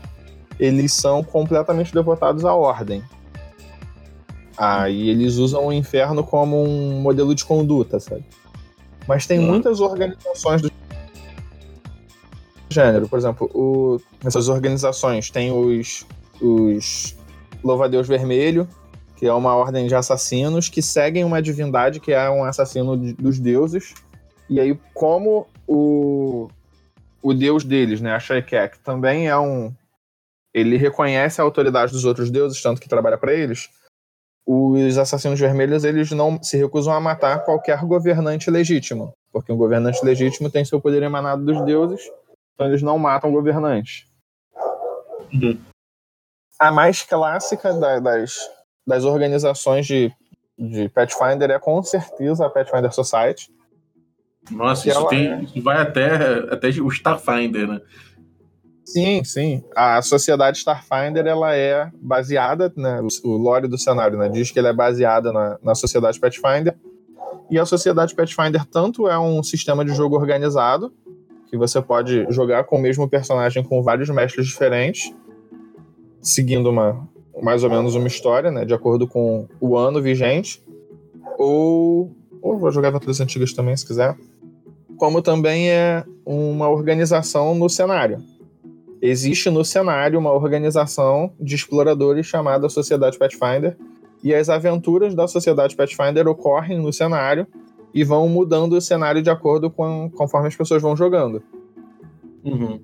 eles 0.59 0.92
são 0.92 1.22
completamente 1.22 1.92
devotados 1.92 2.44
à 2.44 2.55
ordem. 2.55 3.03
Aí 4.57 5.09
eles 5.09 5.37
usam 5.37 5.66
o 5.66 5.72
inferno 5.72 6.24
como 6.24 6.62
um 6.62 7.01
modelo 7.01 7.35
de 7.35 7.44
conduta, 7.44 8.01
sabe? 8.01 8.24
Mas 9.07 9.24
tem 9.24 9.38
muitas 9.38 9.81
organizações 9.81 10.61
do 10.61 10.70
gênero, 12.68 13.09
por 13.09 13.18
exemplo, 13.18 13.51
o, 13.55 13.98
essas 14.24 14.48
organizações 14.48 15.31
têm 15.31 15.51
os, 15.51 16.05
os 16.40 17.16
Louva-Deus 17.64 18.07
Vermelho, 18.07 18.68
que 19.16 19.27
é 19.27 19.33
uma 19.33 19.55
ordem 19.55 19.87
de 19.87 19.94
assassinos 19.94 20.68
que 20.68 20.83
seguem 20.83 21.24
uma 21.24 21.40
divindade 21.40 21.98
que 21.98 22.12
é 22.12 22.29
um 22.29 22.44
assassino 22.44 22.96
dos 22.96 23.38
deuses, 23.38 23.94
e 24.48 24.61
aí, 24.61 24.78
como 24.94 25.46
o, 25.66 26.48
o 27.22 27.34
deus 27.34 27.64
deles, 27.64 28.00
né, 28.00 28.12
a 28.12 28.20
Shaikek, 28.20 28.78
também 28.80 29.28
é 29.28 29.38
um. 29.38 29.72
Ele 30.54 30.76
reconhece 30.76 31.40
a 31.40 31.44
autoridade 31.44 31.92
dos 31.92 32.04
outros 32.04 32.30
deuses, 32.30 32.61
tanto 32.62 32.80
que 32.80 32.88
trabalha 32.88 33.18
para 33.18 33.32
eles. 33.34 33.68
Os 34.46 34.96
assassinos 34.96 35.38
vermelhos 35.38 35.84
eles 35.84 36.11
não 36.11 36.42
se 36.42 36.56
recusam 36.56 36.94
a 36.94 37.00
matar 37.00 37.44
qualquer 37.44 37.84
governante 37.84 38.50
legítimo, 38.50 39.12
porque 39.30 39.52
um 39.52 39.56
governante 39.58 40.02
legítimo 40.02 40.50
tem 40.50 40.64
seu 40.64 40.80
poder 40.80 41.02
emanado 41.02 41.44
dos 41.44 41.62
deuses, 41.66 42.00
então 42.54 42.66
eles 42.66 42.80
não 42.80 42.98
matam 42.98 43.30
governantes. 43.30 44.06
Uhum. 45.32 45.61
A 46.58 46.72
mais 46.72 47.02
clássica 47.02 47.74
da- 47.74 48.00
das, 48.00 48.38
das 48.87 49.04
organizações 49.04 49.87
de, 49.87 50.11
de 50.58 50.88
Pathfinder 50.88 51.50
é 51.50 51.58
com 51.58 51.82
certeza 51.82 52.46
a 52.46 52.50
Pathfinder 52.50 52.92
Society. 52.92 53.52
Nossa, 54.50 54.88
isso, 54.88 54.98
ela 54.98 55.08
tem, 55.08 55.32
é- 55.32 55.42
isso 55.42 55.62
vai 55.62 55.80
até, 55.80 56.14
até 56.50 56.68
o 56.68 56.88
Starfinder, 56.88 57.66
né? 57.68 57.80
Sim, 58.84 59.22
sim. 59.22 59.62
A 59.76 60.00
sociedade 60.00 60.58
Starfinder 60.58 61.26
ela 61.26 61.54
é 61.54 61.90
baseada, 62.00 62.72
né, 62.74 63.02
o, 63.02 63.28
o 63.28 63.37
lore 63.37 63.68
do 63.68 63.76
cenário 63.76 64.16
né, 64.16 64.30
diz 64.30 64.50
que 64.50 64.58
ela 64.58 64.70
é 64.70 64.72
baseada 64.72 65.30
na, 65.30 65.58
na 65.62 65.74
sociedade 65.74 66.18
Pathfinder. 66.18 66.74
E 67.50 67.58
a 67.58 67.66
sociedade 67.66 68.14
Pathfinder 68.14 68.64
tanto 68.64 69.06
é 69.06 69.18
um 69.18 69.42
sistema 69.42 69.84
de 69.84 69.92
jogo 69.94 70.16
organizado, 70.16 70.90
que 71.50 71.56
você 71.56 71.82
pode 71.82 72.26
jogar 72.30 72.64
com 72.64 72.76
o 72.76 72.80
mesmo 72.80 73.06
personagem 73.08 73.62
com 73.62 73.82
vários 73.82 74.08
mestres 74.08 74.46
diferentes, 74.46 75.12
seguindo 76.22 76.70
uma 76.70 77.06
mais 77.42 77.62
ou 77.62 77.70
menos 77.70 77.94
uma 77.94 78.08
história, 78.08 78.50
né, 78.50 78.64
de 78.64 78.74
acordo 78.74 79.06
com 79.06 79.46
o 79.61 79.76
ano 79.76 80.00
vigente. 80.02 80.62
Ou, 81.38 82.11
ou 82.42 82.58
vou 82.58 82.70
jogar 82.70 82.88
aventuras 82.88 83.20
antigas 83.20 83.52
também, 83.52 83.76
se 83.76 83.87
quiser. 83.87 84.16
Como 84.98 85.22
também 85.22 85.70
é 85.70 86.04
uma 86.26 86.68
organização 86.68 87.54
no 87.54 87.68
cenário 87.68 88.22
existe 89.00 89.50
no 89.50 89.64
cenário 89.64 90.18
uma 90.18 90.32
organização 90.32 91.32
de 91.40 91.54
exploradores 91.54 92.26
chamada 92.26 92.68
Sociedade 92.68 93.18
Pathfinder, 93.18 93.76
e 94.22 94.34
as 94.34 94.48
aventuras 94.48 95.14
da 95.14 95.28
Sociedade 95.28 95.76
Pathfinder 95.76 96.26
ocorrem 96.26 96.78
no 96.80 96.92
cenário 96.92 97.46
e 97.94 98.02
vão 98.02 98.28
mudando 98.28 98.72
o 98.72 98.80
cenário 98.80 99.22
de 99.22 99.30
acordo 99.30 99.70
com 99.70 100.11
conforme 100.11 100.48
as 100.48 100.56
pessoas 100.56 100.82
vão 100.82 100.96
jogando. 100.96 101.42
Uhum. 102.44 102.80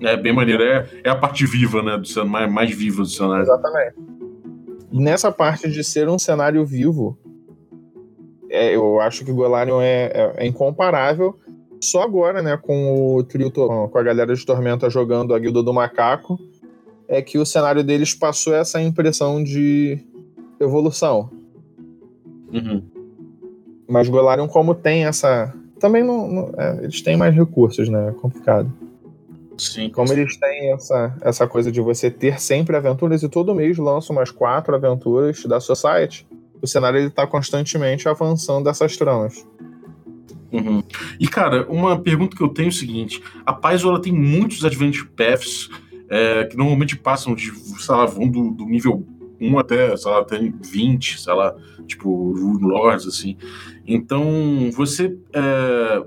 É 0.00 0.16
bem 0.16 0.34
maneiro. 0.34 0.62
É, 0.62 0.86
é 1.04 1.08
a 1.08 1.16
parte 1.16 1.46
viva, 1.46 1.82
né? 1.82 1.96
Do 1.96 2.06
cenário, 2.06 2.30
mais, 2.30 2.52
mais 2.52 2.74
viva 2.76 2.98
do 3.02 3.08
cenário. 3.08 3.42
Exatamente. 3.42 3.94
Nessa 4.92 5.32
parte 5.32 5.70
de 5.70 5.82
ser 5.82 6.08
um 6.08 6.18
cenário 6.18 6.64
vivo, 6.66 7.18
é, 8.50 8.76
eu 8.76 9.00
acho 9.00 9.24
que 9.24 9.32
Golarion 9.32 9.80
é, 9.80 10.04
é- 10.12 10.34
é 10.36 10.46
incomparável. 10.46 11.38
Só 11.90 12.02
agora, 12.02 12.42
né, 12.42 12.56
com 12.56 13.14
o 13.16 13.22
trio, 13.22 13.50
com 13.50 13.90
a 13.94 14.02
galera 14.02 14.34
de 14.34 14.44
Tormenta 14.44 14.90
jogando 14.90 15.34
a 15.34 15.38
Guilda 15.38 15.62
do 15.62 15.72
Macaco, 15.72 16.38
é 17.08 17.22
que 17.22 17.38
o 17.38 17.46
cenário 17.46 17.84
deles 17.84 18.14
passou 18.14 18.54
essa 18.54 18.80
impressão 18.82 19.42
de 19.42 19.98
evolução. 20.58 21.30
Uhum. 22.52 22.82
Mas 23.88 24.08
Golarion, 24.08 24.48
como 24.48 24.74
tem 24.74 25.04
essa. 25.04 25.54
Também 25.78 26.02
não. 26.02 26.28
não- 26.28 26.52
é, 26.56 26.84
eles 26.84 27.02
têm 27.02 27.16
mais 27.16 27.34
recursos, 27.34 27.88
né? 27.88 28.08
É 28.08 28.12
complicado. 28.12 28.72
Sim. 29.56 29.88
Como 29.90 30.12
eles 30.12 30.36
têm 30.36 30.72
essa, 30.72 31.16
essa 31.22 31.46
coisa 31.46 31.70
de 31.70 31.80
você 31.80 32.10
ter 32.10 32.40
sempre 32.40 32.76
aventuras 32.76 33.22
e 33.22 33.28
todo 33.28 33.54
mês 33.54 33.78
lançam 33.78 34.14
umas 34.14 34.30
quatro 34.30 34.74
aventuras 34.74 35.42
da 35.44 35.60
Society, 35.60 36.26
o 36.60 36.66
cenário 36.66 36.98
ele 36.98 37.10
tá 37.10 37.26
constantemente 37.26 38.08
avançando 38.08 38.68
essas 38.68 38.96
tramas. 38.96 39.46
Uhum. 40.52 40.82
E, 41.18 41.26
cara, 41.26 41.66
uma 41.68 41.98
pergunta 41.98 42.36
que 42.36 42.42
eu 42.42 42.48
tenho 42.48 42.66
é 42.66 42.70
o 42.70 42.72
seguinte: 42.72 43.22
a 43.44 43.52
Paizo 43.52 43.88
ela 43.88 44.00
tem 44.00 44.12
muitos 44.12 44.64
Adventure 44.64 45.08
Paths 45.08 45.68
é, 46.08 46.44
que 46.44 46.56
normalmente 46.56 46.96
passam 46.96 47.34
de, 47.34 47.52
sei 47.52 47.94
lá, 47.94 48.06
vão 48.06 48.28
do, 48.28 48.50
do 48.50 48.64
nível 48.64 49.06
1 49.40 49.58
até, 49.58 49.96
sei 49.96 50.10
lá, 50.10 50.20
até 50.20 50.38
20, 50.38 51.20
sei 51.20 51.34
lá, 51.34 51.54
tipo, 51.86 52.32
Lords, 52.60 53.06
assim. 53.06 53.36
Então, 53.86 54.70
você. 54.72 55.16
É, 55.32 56.02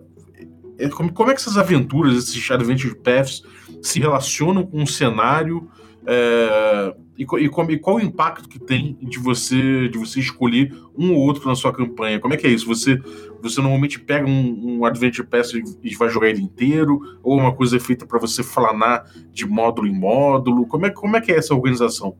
é, 0.80 0.90
como, 0.90 1.12
como 1.12 1.30
é 1.30 1.34
que 1.34 1.42
essas 1.42 1.58
aventuras, 1.58 2.16
esses 2.16 2.50
Adventure 2.50 2.96
Paths, 2.96 3.44
se 3.82 4.00
relacionam 4.00 4.66
com 4.66 4.82
o 4.82 4.88
cenário? 4.88 5.70
É, 6.06 6.96
e, 7.18 7.24
e 7.24 7.50
como- 7.50 7.72
e 7.72 7.78
qual 7.80 7.98
o 7.98 8.02
impacto 8.02 8.48
que 8.50 8.60
tem 8.60 8.98
de 9.02 9.20
você 9.20 9.88
de 9.90 9.98
você 9.98 10.20
escolher 10.20 10.74
um 10.98 11.14
ou 11.14 11.20
outro 11.22 11.48
na 11.48 11.56
sua 11.56 11.74
campanha? 11.74 12.20
Como 12.20 12.34
é 12.34 12.38
que 12.38 12.48
é 12.48 12.50
isso? 12.50 12.66
Você 12.68 12.98
você 13.42 13.62
normalmente 13.62 14.00
pega 14.00 14.28
um, 14.28 14.80
um 14.80 14.86
Adventure 14.86 15.28
Pass 15.28 15.54
e, 15.54 15.64
e 15.84 15.96
vai 15.96 16.10
jogar 16.10 16.30
ele 16.30 16.42
inteiro? 16.42 17.00
Ou 17.24 17.38
uma 17.38 17.54
coisa 17.54 17.78
é 17.78 17.80
feita 17.80 18.06
para 18.06 18.20
você 18.20 18.44
flanar 18.44 19.06
de 19.32 19.46
módulo 19.46 19.88
em 19.88 19.94
módulo? 19.98 20.66
Como 20.68 20.86
é, 20.86 20.90
como 20.90 21.16
é 21.16 21.22
que 21.22 21.32
é 21.32 21.38
essa 21.38 21.54
organização? 21.54 22.16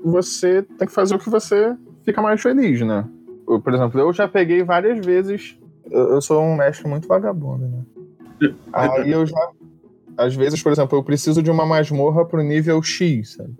Você 0.00 0.62
tem 0.62 0.86
que 0.86 0.92
fazer 0.94 1.16
o 1.16 1.18
que 1.18 1.28
você 1.28 1.76
fica 2.04 2.22
mais 2.22 2.40
feliz, 2.40 2.80
né? 2.80 3.04
Eu, 3.48 3.60
por 3.60 3.74
exemplo, 3.74 4.00
eu 4.00 4.12
já 4.12 4.28
peguei 4.28 4.62
várias 4.62 5.04
vezes. 5.04 5.58
Eu, 5.90 6.10
eu 6.14 6.20
sou 6.20 6.40
um 6.42 6.56
mestre 6.56 6.88
muito 6.88 7.08
vagabundo, 7.08 7.66
né? 7.66 7.82
Aí 8.72 9.10
eu 9.10 9.26
já. 9.26 9.50
Às 10.18 10.34
vezes, 10.34 10.60
por 10.60 10.72
exemplo, 10.72 10.98
eu 10.98 11.02
preciso 11.04 11.40
de 11.40 11.48
uma 11.48 11.64
masmorra 11.64 12.24
pro 12.24 12.42
nível 12.42 12.82
X, 12.82 13.34
sabe? 13.34 13.54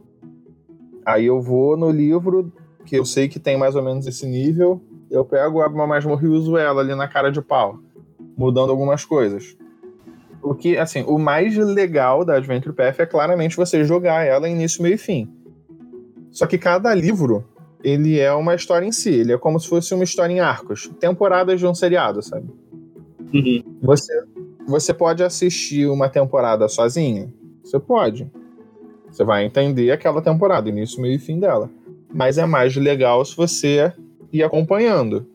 Aí 1.06 1.24
eu 1.24 1.40
vou 1.40 1.76
no 1.76 1.88
livro, 1.88 2.52
que 2.84 2.96
eu 2.96 3.04
sei 3.04 3.28
que 3.28 3.38
tem 3.38 3.56
mais 3.56 3.76
ou 3.76 3.82
menos 3.82 4.08
esse 4.08 4.26
nível, 4.26 4.82
eu 5.08 5.24
pego, 5.24 5.62
abro 5.62 5.78
uma 5.78 5.86
masmorra 5.86 6.26
e 6.26 6.28
uso 6.28 6.56
ela 6.56 6.80
ali 6.80 6.96
na 6.96 7.06
cara 7.06 7.30
de 7.30 7.40
pau, 7.40 7.78
mudando 8.36 8.70
algumas 8.70 9.04
coisas. 9.04 9.56
O 10.42 10.52
que, 10.52 10.76
assim, 10.76 11.04
o 11.06 11.16
mais 11.16 11.56
legal 11.56 12.24
da 12.24 12.34
Adventure 12.34 12.74
Path 12.74 12.98
é 12.98 13.06
claramente 13.06 13.56
você 13.56 13.84
jogar 13.84 14.26
ela 14.26 14.48
início, 14.48 14.82
meio 14.82 14.96
e 14.96 14.98
fim. 14.98 15.32
Só 16.32 16.44
que 16.44 16.58
cada 16.58 16.92
livro, 16.92 17.44
ele 17.84 18.18
é 18.18 18.32
uma 18.32 18.56
história 18.56 18.84
em 18.84 18.92
si, 18.92 19.10
ele 19.10 19.32
é 19.32 19.38
como 19.38 19.60
se 19.60 19.68
fosse 19.68 19.94
uma 19.94 20.04
história 20.04 20.32
em 20.32 20.40
arcos, 20.40 20.90
temporadas 20.98 21.60
de 21.60 21.66
um 21.66 21.74
seriado, 21.74 22.20
sabe? 22.20 22.48
Você, 23.82 24.12
você 24.68 24.92
pode 24.92 25.22
assistir 25.24 25.86
uma 25.86 26.08
temporada 26.08 26.68
sozinha? 26.68 27.32
Você 27.64 27.80
pode. 27.80 28.30
Você 29.10 29.24
vai 29.24 29.44
entender 29.44 29.90
aquela 29.90 30.20
temporada, 30.20 30.68
início, 30.68 31.00
meio 31.00 31.14
e 31.14 31.18
fim 31.18 31.40
dela. 31.40 31.70
Mas 32.12 32.36
é 32.36 32.44
mais 32.44 32.76
legal 32.76 33.24
se 33.24 33.34
você 33.34 33.92
ir 34.30 34.42
acompanhando. 34.42 35.26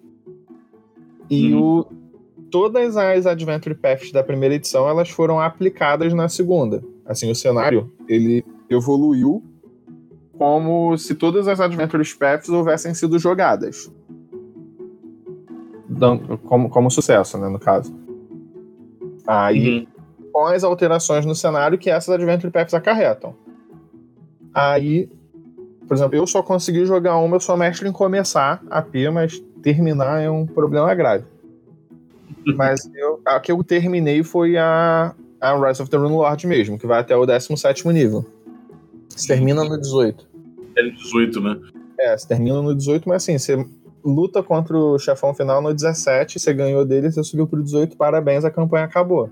E 1.30 1.54
o, 1.54 1.86
todas 2.52 2.96
as 2.96 3.26
Adventure 3.26 3.74
Paths 3.74 4.12
da 4.12 4.24
primeira 4.24 4.54
edição, 4.54 4.88
elas 4.88 5.10
foram 5.10 5.39
aplicadas 5.39 6.13
na 6.13 6.30
segunda. 6.30 6.84
Assim, 7.04 7.32
o 7.32 7.36
cenário, 7.36 7.91
ele 8.08 8.46
evoluiu 8.69 9.43
como 10.38 10.96
se 10.98 11.15
todas 11.15 11.48
as 11.48 11.60
Adventure 11.60 12.04
Paths 12.17 12.50
houvessem 12.50 12.93
sido 12.93 13.17
jogadas. 13.17 13.91
Como, 16.46 16.69
como 16.69 16.91
sucesso, 16.91 17.38
né, 17.38 17.48
no 17.50 17.60
caso. 17.60 18.02
Aí, 19.27 19.88
com 20.31 20.45
as 20.47 20.63
alterações 20.63 21.25
no 21.25 21.36
cenário 21.36 21.77
que 21.77 21.89
essas 21.89 22.13
Adventure 22.13 22.51
Paths 22.51 22.73
acarretam. 22.73 23.36
Aí, 24.53 25.09
por 25.88 25.95
exemplo, 25.95 26.15
eu 26.15 26.25
só 26.27 26.41
consegui 26.41 26.86
jogar 26.86 27.17
uma, 27.17 27.36
eu 27.36 27.39
sou 27.39 27.55
mestre 27.57 27.88
em 27.88 27.91
começar 27.91 28.62
a 28.69 28.81
P, 28.81 29.09
mas 29.09 29.39
terminar 29.62 30.21
é 30.21 30.29
um 30.29 30.45
problema 30.45 30.93
grave. 30.93 31.25
Mas 32.57 32.89
eu- 32.93 33.21
a 33.25 33.39
que 33.39 33.51
eu 33.53 33.63
terminei 33.63 34.21
foi 34.21 34.57
a, 34.57 35.15
a 35.39 35.55
Rise 35.67 35.81
of 35.81 35.89
the 35.89 35.95
Rune 35.95 36.13
Lord 36.13 36.45
mesmo, 36.45 36.77
que 36.77 36.86
vai 36.86 36.99
até 36.99 37.15
o 37.15 37.25
17 37.25 37.88
nível. 37.88 38.25
Você 39.07 39.27
termina 39.27 39.63
no 39.63 39.79
18. 39.79 40.27
L18, 40.75 41.41
né? 41.41 41.62
É, 41.97 42.17
você 42.17 42.27
termina 42.27 42.62
no 42.62 42.75
18, 42.75 43.07
mas 43.07 43.23
assim, 43.23 43.38
você 43.38 43.65
luta 44.03 44.43
contra 44.43 44.77
o 44.77 44.99
chefão 44.99 45.33
final 45.33 45.61
no 45.61 45.73
17, 45.73 46.39
você 46.39 46.53
ganhou 46.53 46.85
dele, 46.85 47.11
você 47.11 47.23
subiu 47.23 47.47
pro 47.47 47.61
18, 47.63 47.95
parabéns, 47.95 48.43
a 48.43 48.51
campanha 48.51 48.85
acabou. 48.85 49.29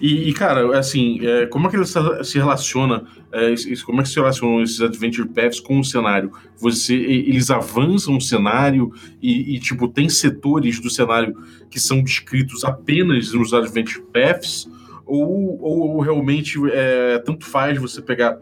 E, 0.00 0.30
e, 0.30 0.32
cara, 0.32 0.78
assim, 0.78 1.18
é, 1.26 1.46
como 1.46 1.66
é 1.66 1.70
que 1.70 1.76
ele 1.76 1.84
se- 1.84 2.38
relaciona, 2.38 3.04
é, 3.30 3.54
como 3.84 4.00
é 4.00 4.02
que 4.02 4.08
se 4.08 4.14
relacionam 4.14 4.62
esses 4.62 4.80
Adventure 4.80 5.28
Paths 5.28 5.60
com 5.60 5.78
o 5.78 5.84
cenário? 5.84 6.32
Você, 6.56 6.94
eles 6.94 7.50
avançam 7.50 8.16
o 8.16 8.20
cenário 8.20 8.92
e, 9.20 9.56
e, 9.56 9.60
tipo, 9.60 9.86
tem 9.88 10.08
setores 10.08 10.80
do 10.80 10.88
cenário 10.88 11.36
que 11.68 11.78
são 11.78 12.02
descritos 12.02 12.64
apenas 12.64 13.32
nos 13.32 13.52
Adventure 13.52 14.02
Paths? 14.12 14.68
Ou, 15.04 15.60
ou 15.60 16.00
realmente 16.00 16.56
é, 16.72 17.18
tanto 17.18 17.44
faz 17.44 17.76
você 17.78 18.00
pegar 18.00 18.38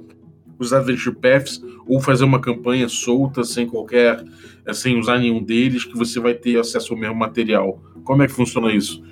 os 0.58 0.72
Adventure 0.72 1.14
Paths 1.14 1.62
ou 1.86 2.00
fazer 2.00 2.24
uma 2.24 2.40
campanha 2.40 2.88
solta 2.88 3.44
sem 3.44 3.66
qualquer, 3.66 4.24
é, 4.66 4.72
sem 4.72 4.98
usar 4.98 5.18
nenhum 5.18 5.42
deles, 5.42 5.84
que 5.84 5.96
você 5.96 6.20
vai 6.20 6.34
ter 6.34 6.58
acesso 6.58 6.92
ao 6.92 6.98
mesmo 6.98 7.14
material? 7.14 7.80
Como 8.04 8.22
é 8.22 8.26
que 8.26 8.32
funciona 8.32 8.72
isso? 8.72 9.02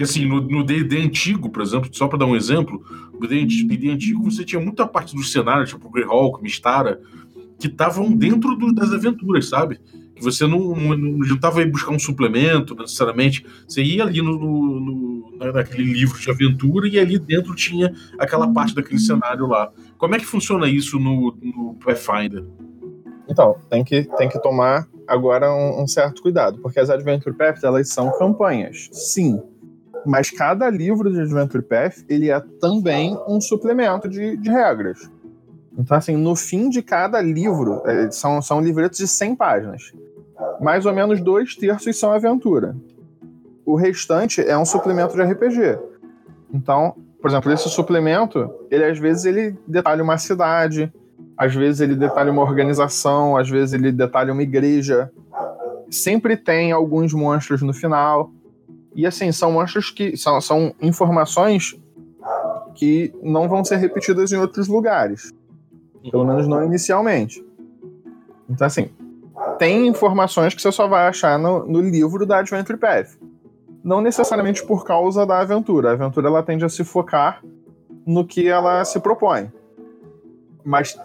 Assim, 0.00 0.26
no 0.26 0.40
no 0.40 0.64
D&D 0.64 0.98
antigo, 1.00 1.48
por 1.48 1.62
exemplo, 1.62 1.88
só 1.92 2.08
para 2.08 2.18
dar 2.18 2.26
um 2.26 2.34
exemplo, 2.34 2.82
no 3.18 3.26
D&D 3.28 3.90
antigo 3.90 4.24
você 4.28 4.44
tinha 4.44 4.60
muita 4.60 4.86
parte 4.86 5.14
do 5.14 5.22
cenário, 5.22 5.66
tipo 5.66 5.88
Greyhawk, 5.88 6.42
Mistara, 6.42 7.00
que 7.58 7.68
estavam 7.68 8.10
dentro 8.12 8.56
do- 8.56 8.72
das 8.74 8.92
aventuras, 8.92 9.48
sabe? 9.48 9.78
Que 10.16 10.22
você 10.22 10.46
não, 10.46 10.74
não, 10.76 10.96
não 10.96 11.28
tentava 11.28 11.62
ir 11.62 11.70
buscar 11.70 11.92
um 11.92 11.98
suplemento 11.98 12.74
necessariamente, 12.74 13.46
você 13.66 13.82
ia 13.82 14.02
ali 14.04 14.20
no, 14.20 14.38
no, 14.38 15.52
daquele 15.52 15.92
livro 15.92 16.18
de 16.18 16.30
aventura 16.30 16.88
e 16.88 16.98
ali 16.98 17.18
dentro 17.18 17.54
tinha 17.54 17.92
aquela 18.18 18.52
parte 18.52 18.74
daquele 18.74 18.98
cenário 18.98 19.46
lá. 19.46 19.70
Como 19.98 20.14
é 20.14 20.18
que 20.18 20.26
funciona 20.26 20.68
isso 20.68 20.98
no, 20.98 21.36
no 21.40 21.74
Pathfinder? 21.84 22.44
Então, 23.28 23.56
tem 23.70 23.82
que, 23.82 24.04
tem 24.16 24.28
que 24.28 24.40
tomar 24.40 24.86
agora 25.06 25.52
um, 25.52 25.82
um 25.82 25.86
certo 25.86 26.22
cuidado, 26.22 26.58
porque 26.58 26.78
as 26.78 26.90
Adventure 26.90 27.34
Paths, 27.34 27.64
elas 27.64 27.88
são 27.88 28.10
campanhas, 28.18 28.88
sim. 28.92 29.42
Mas 30.04 30.30
cada 30.30 30.68
livro 30.68 31.10
de 31.10 31.20
Adventure 31.20 31.62
Path, 31.62 32.04
ele 32.08 32.30
é 32.30 32.38
também 32.60 33.18
um 33.26 33.40
suplemento 33.40 34.08
de, 34.08 34.36
de 34.36 34.50
regras. 34.50 35.10
Então, 35.76 35.96
assim, 35.96 36.16
no 36.16 36.36
fim 36.36 36.68
de 36.68 36.82
cada 36.82 37.20
livro, 37.20 37.82
é, 37.86 38.10
são, 38.10 38.40
são 38.42 38.60
livretos 38.60 38.98
de 38.98 39.08
100 39.08 39.36
páginas. 39.36 39.92
Mais 40.60 40.84
ou 40.84 40.92
menos 40.92 41.20
dois 41.20 41.56
terços 41.56 41.98
são 41.98 42.12
aventura. 42.12 42.76
O 43.64 43.74
restante 43.74 44.40
é 44.40 44.56
um 44.56 44.64
suplemento 44.64 45.14
de 45.14 45.22
RPG. 45.22 45.78
Então, 46.52 46.94
por 47.24 47.30
exemplo, 47.30 47.50
esse 47.50 47.70
suplemento, 47.70 48.50
ele 48.70 48.84
às 48.84 48.98
vezes 48.98 49.24
ele 49.24 49.56
detalha 49.66 50.04
uma 50.04 50.18
cidade, 50.18 50.92
às 51.38 51.54
vezes 51.54 51.80
ele 51.80 51.96
detalha 51.96 52.30
uma 52.30 52.42
organização, 52.42 53.34
às 53.34 53.48
vezes 53.48 53.72
ele 53.72 53.90
detalha 53.90 54.30
uma 54.30 54.42
igreja. 54.42 55.10
Sempre 55.90 56.36
tem 56.36 56.70
alguns 56.70 57.14
monstros 57.14 57.62
no 57.62 57.72
final. 57.72 58.30
E 58.94 59.06
assim, 59.06 59.32
são 59.32 59.52
monstros 59.52 59.88
que. 59.90 60.18
São, 60.18 60.38
são 60.38 60.74
informações 60.82 61.80
que 62.74 63.10
não 63.22 63.48
vão 63.48 63.64
ser 63.64 63.76
repetidas 63.76 64.30
em 64.30 64.36
outros 64.36 64.68
lugares. 64.68 65.32
Pelo 66.10 66.26
menos 66.26 66.46
não 66.46 66.62
inicialmente. 66.62 67.42
Então, 68.50 68.66
assim, 68.66 68.90
tem 69.58 69.86
informações 69.86 70.52
que 70.52 70.60
você 70.60 70.70
só 70.70 70.86
vai 70.86 71.08
achar 71.08 71.38
no, 71.38 71.66
no 71.66 71.80
livro 71.80 72.26
da 72.26 72.40
Adventure 72.40 72.78
Path. 72.78 73.16
Não 73.84 74.00
necessariamente 74.00 74.66
por 74.66 74.84
causa 74.84 75.26
da 75.26 75.40
aventura. 75.40 75.90
A 75.90 75.92
aventura 75.92 76.28
ela 76.28 76.42
tende 76.42 76.64
a 76.64 76.68
se 76.70 76.82
focar 76.82 77.42
no 78.06 78.26
que 78.26 78.48
ela 78.48 78.82
se 78.84 78.98
propõe. 78.98 79.52
Mas 80.64 80.98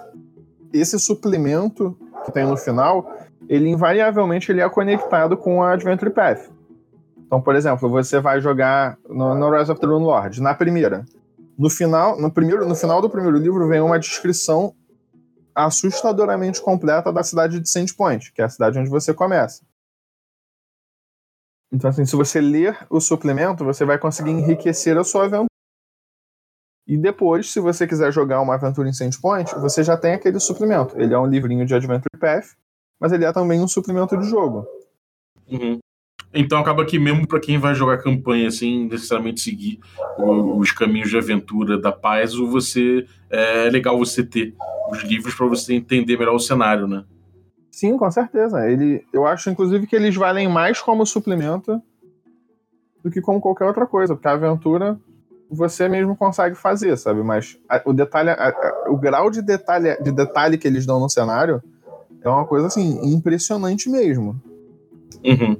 esse 0.71 0.97
suplemento 0.97 1.97
que 2.23 2.31
tem 2.31 2.45
no 2.45 2.55
final, 2.55 3.11
ele 3.49 3.69
invariavelmente 3.69 4.51
ele 4.51 4.61
é 4.61 4.69
conectado 4.69 5.35
com 5.35 5.61
a 5.61 5.73
Adventure 5.73 6.11
Path. 6.11 6.49
Então, 7.17 7.41
por 7.41 7.55
exemplo, 7.55 7.89
você 7.89 8.19
vai 8.19 8.39
jogar 8.39 8.97
no, 9.07 9.35
no 9.35 9.51
Rise 9.51 9.71
of 9.71 9.79
the 9.79 9.85
Rune 9.85 10.05
Lord, 10.05 10.41
na 10.41 10.53
primeira. 10.53 11.05
No 11.57 11.69
final, 11.69 12.19
no 12.19 12.31
primeiro, 12.31 12.67
no 12.67 12.75
final 12.75 13.01
do 13.01 13.09
primeiro 13.09 13.37
livro 13.37 13.67
vem 13.67 13.81
uma 13.81 13.99
descrição 13.99 14.73
assustadoramente 15.53 16.61
completa 16.61 17.11
da 17.11 17.21
cidade 17.21 17.59
de 17.59 17.69
Sandpoint, 17.69 18.31
que 18.33 18.41
é 18.41 18.45
a 18.45 18.49
cidade 18.49 18.79
onde 18.79 18.89
você 18.89 19.13
começa. 19.13 19.61
Então, 21.71 21.89
assim, 21.89 22.05
se 22.05 22.15
você 22.15 22.41
ler 22.41 22.77
o 22.89 22.99
suplemento, 22.99 23.63
você 23.63 23.85
vai 23.85 23.99
conseguir 23.99 24.31
enriquecer 24.31 24.97
a 24.97 25.03
sua 25.03 25.25
aventura. 25.25 25.47
E 26.87 26.97
depois, 26.97 27.51
se 27.51 27.59
você 27.59 27.85
quiser 27.85 28.11
jogar 28.11 28.41
uma 28.41 28.55
aventura 28.55 28.89
em 28.89 28.93
Sandpoint, 28.93 29.53
você 29.59 29.83
já 29.83 29.95
tem 29.95 30.13
aquele 30.13 30.39
suplemento. 30.39 30.99
Ele 30.99 31.13
é 31.13 31.19
um 31.19 31.27
livrinho 31.27 31.65
de 31.65 31.75
Adventure 31.75 32.19
Path, 32.19 32.55
mas 32.99 33.11
ele 33.11 33.25
é 33.25 33.31
também 33.31 33.61
um 33.61 33.67
suplemento 33.67 34.17
de 34.17 34.27
jogo. 34.27 34.67
Uhum. 35.47 35.77
Então 36.33 36.59
acaba 36.59 36.85
que 36.85 36.97
mesmo 36.99 37.27
para 37.27 37.39
quem 37.39 37.57
vai 37.57 37.73
jogar 37.73 37.99
campanha 37.99 38.51
sem 38.51 38.87
necessariamente 38.87 39.41
seguir 39.41 39.79
os 40.17 40.71
caminhos 40.71 41.09
de 41.09 41.17
aventura 41.17 41.79
da 41.79 41.91
paz, 41.91 42.35
você 42.35 43.05
é 43.29 43.69
legal 43.69 43.97
você 43.97 44.23
ter 44.23 44.55
os 44.91 45.03
livros 45.03 45.33
para 45.33 45.47
você 45.47 45.73
entender 45.73 46.17
melhor 46.17 46.35
o 46.35 46.39
cenário, 46.39 46.87
né? 46.87 47.03
Sim, 47.71 47.97
com 47.97 48.09
certeza. 48.09 48.69
Ele, 48.69 49.05
eu 49.13 49.25
acho 49.25 49.49
inclusive 49.49 49.87
que 49.87 49.95
eles 49.95 50.15
valem 50.15 50.47
mais 50.47 50.81
como 50.81 51.05
suplemento 51.05 51.81
do 53.03 53.09
que 53.09 53.21
como 53.21 53.39
qualquer 53.39 53.65
outra 53.65 53.85
coisa, 53.85 54.15
porque 54.15 54.27
a 54.27 54.33
aventura 54.33 54.99
você 55.49 55.89
mesmo 55.89 56.15
consegue 56.15 56.55
fazer, 56.55 56.95
sabe? 56.97 57.23
Mas 57.23 57.57
a, 57.67 57.81
o 57.85 57.93
detalhe, 57.93 58.29
a, 58.29 58.49
a, 58.49 58.85
o 58.89 58.97
grau 58.97 59.31
de 59.31 59.41
detalhe, 59.41 59.95
de 60.01 60.11
detalhe 60.11 60.57
que 60.57 60.67
eles 60.67 60.85
dão 60.85 60.99
no 60.99 61.09
cenário 61.09 61.61
é 62.21 62.29
uma 62.29 62.45
coisa 62.45 62.67
assim 62.67 62.99
impressionante 63.13 63.89
mesmo. 63.89 64.39
Uhum. 65.23 65.57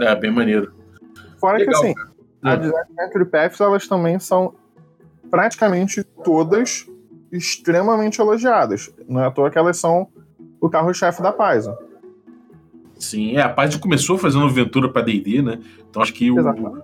É, 0.00 0.14
bem 0.14 0.30
maneiro. 0.30 0.72
Fora 1.38 1.58
Legal, 1.58 1.80
que 1.80 1.88
assim, 1.88 1.94
as 2.42 2.54
Adventure 2.54 3.24
Paths, 3.24 3.60
elas 3.60 3.88
também 3.88 4.18
são 4.18 4.54
praticamente 5.30 6.04
todas 6.24 6.86
extremamente 7.32 8.20
elogiadas. 8.20 8.90
Não 9.08 9.20
é 9.20 9.26
à 9.26 9.30
toa 9.30 9.50
que 9.50 9.58
elas 9.58 9.76
são 9.76 10.08
o 10.60 10.68
carro-chefe 10.68 11.22
da 11.22 11.32
Paizo. 11.32 11.76
Sim, 12.98 13.36
é, 13.36 13.42
a 13.42 13.48
Paizo 13.48 13.78
começou 13.78 14.18
fazendo 14.18 14.44
aventura 14.44 14.88
para 14.88 15.02
D&D, 15.02 15.40
né? 15.40 15.60
Então 15.88 16.02
acho 16.02 16.12
que 16.12 16.30
o, 16.32 16.36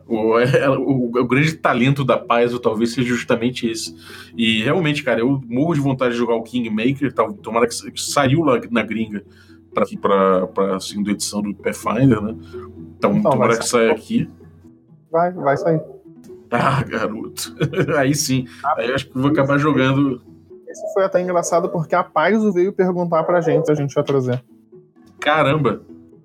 o, 0.07 0.39
é, 0.39 0.71
o, 0.71 1.07
o, 1.07 1.27
grande 1.27 1.55
talento 1.55 2.05
da 2.05 2.17
Paizo 2.17 2.61
talvez 2.61 2.93
seja 2.93 3.09
justamente 3.09 3.69
esse. 3.69 3.97
E 4.37 4.63
realmente, 4.63 5.03
cara, 5.03 5.21
eu 5.21 5.41
morro 5.47 5.75
de 5.75 5.81
vontade 5.81 6.13
de 6.13 6.19
jogar 6.19 6.37
o 6.37 6.43
Kingmaker, 6.43 7.13
tomara 7.43 7.67
que 7.67 8.01
saiu 8.01 8.43
lá 8.43 8.61
na 8.71 8.83
gringa 8.83 9.25
para 9.75 10.77
a 10.77 10.81
segunda 10.81 11.11
edição 11.11 11.43
do 11.43 11.53
Pathfinder, 11.53 12.21
né? 12.21 12.37
Então, 12.97 13.17
então 13.17 13.33
tomara 13.33 13.59
que 13.59 13.67
saia 13.67 13.91
aqui. 13.91 14.31
Vai, 15.11 15.33
vai 15.33 15.57
sair. 15.57 15.81
Ah, 16.51 16.83
garoto. 16.85 17.57
Aí 17.99 18.15
sim. 18.15 18.47
Ah, 18.65 18.75
Aí 18.79 18.93
acho 18.93 19.09
que 19.09 19.19
vou 19.19 19.31
acabar 19.31 19.59
jogando. 19.59 20.23
Esse 20.75 20.93
foi 20.93 21.05
até 21.05 21.23
engraçado 21.23 21.69
porque 21.69 21.95
a 21.95 22.03
Paizo 22.03 22.53
veio 22.53 22.73
perguntar 22.73 23.23
pra 23.23 23.41
gente 23.41 23.67
se 23.67 23.71
a 23.71 23.77
gente 23.77 23.95
ia 23.95 24.03
trazer. 24.03 24.43
Caramba! 25.21 25.81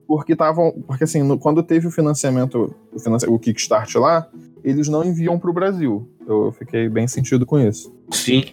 Porque 0.08 0.34
estavam. 0.34 0.72
Porque 0.88 1.04
assim, 1.04 1.22
no, 1.22 1.38
quando 1.38 1.62
teve 1.62 1.86
o 1.86 1.92
financiamento, 1.92 2.76
o, 2.92 3.00
financi 3.00 3.28
o 3.30 3.38
Kickstart 3.38 3.94
lá, 3.96 4.28
eles 4.64 4.88
não 4.88 5.04
enviam 5.04 5.38
pro 5.38 5.54
Brasil. 5.54 6.10
Eu 6.26 6.52
fiquei 6.52 6.90
bem 6.90 7.08
sentido 7.08 7.46
com 7.46 7.60
isso. 7.60 7.94
Sim. 8.10 8.44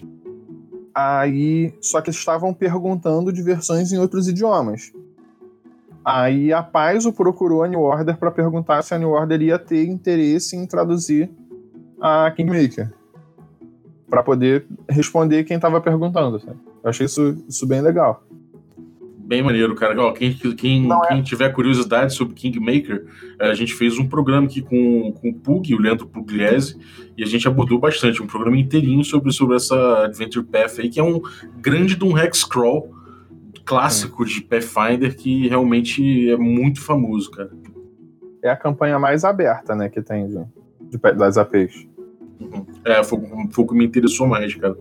Aí. 0.95 1.73
Só 1.81 2.03
que 2.03 2.11
eles 2.11 2.19
estavam 2.19 2.53
perguntando 2.53 3.33
de 3.33 3.43
versões 3.43 3.91
em 3.91 3.99
outros 3.99 4.29
idiomas. 4.29 4.93
Aí 6.05 6.53
a 6.53 6.63
Paizo 6.63 7.11
procurou 7.11 7.63
a 7.63 7.69
New 7.69 7.81
Order 7.81 8.19
para 8.19 8.31
perguntar 8.31 8.83
se 8.83 8.95
a 8.95 8.99
New 8.99 9.13
Order 9.13 9.41
ia 9.41 9.59
ter 9.59 9.87
interesse 9.87 10.55
em 10.57 10.67
traduzir 10.67 11.31
a 11.99 12.31
Kingmaker. 12.31 12.93
Para 14.09 14.23
poder 14.23 14.67
responder 14.89 15.45
quem 15.45 15.57
estava 15.57 15.81
perguntando. 15.81 16.41
Sabe? 16.41 16.59
Eu 16.83 16.91
achei 16.91 17.07
isso, 17.07 17.45
isso 17.49 17.67
bem 17.67 17.81
legal. 17.81 18.25
Bem 19.27 19.43
maneiro, 19.43 19.75
cara. 19.75 20.01
Ó, 20.01 20.13
quem, 20.13 20.33
quem, 20.33 20.89
é. 20.93 21.09
quem 21.09 21.23
tiver 21.23 21.49
curiosidade 21.53 22.15
sobre 22.15 22.35
Kingmaker, 22.35 23.07
a 23.41 23.55
gente 23.55 23.75
fez 23.75 23.99
um 23.99 24.07
programa 24.07 24.47
aqui 24.47 24.63
com, 24.63 25.13
com 25.21 25.31
o 25.31 25.35
Pug, 25.35 25.75
o 25.75 25.81
Leandro 25.81 26.07
Pugliese, 26.07 26.79
e 27.17 27.25
a 27.25 27.27
gente 27.27 27.49
abordou 27.49 27.77
bastante, 27.77 28.23
um 28.23 28.27
programa 28.29 28.57
inteirinho 28.57 29.03
sobre, 29.03 29.33
sobre 29.33 29.57
essa 29.57 30.05
Adventure 30.05 30.45
Path 30.47 30.79
aí, 30.79 30.89
que 30.89 31.01
é 31.01 31.03
um 31.03 31.21
grande 31.59 31.97
de 31.97 32.05
um 32.05 32.17
Hexcrawl 32.17 32.95
clássico 33.65 34.25
de 34.25 34.41
Pathfinder 34.43 35.17
que 35.17 35.49
realmente 35.49 36.31
é 36.31 36.37
muito 36.37 36.81
famoso, 36.81 37.29
cara. 37.33 37.51
É 38.45 38.49
a 38.49 38.57
campanha 38.57 38.97
mais 38.97 39.25
aberta, 39.25 39.75
né, 39.75 39.89
que 39.89 40.01
tem 40.01 40.29
de, 40.29 40.39
de 40.89 40.99
das 41.17 41.37
APs. 41.37 41.89
É, 42.85 43.03
foi, 43.03 43.19
foi 43.51 43.65
o 43.65 43.67
que 43.67 43.75
me 43.75 43.85
interessou 43.85 44.27
mais, 44.27 44.55
cara. 44.55 44.77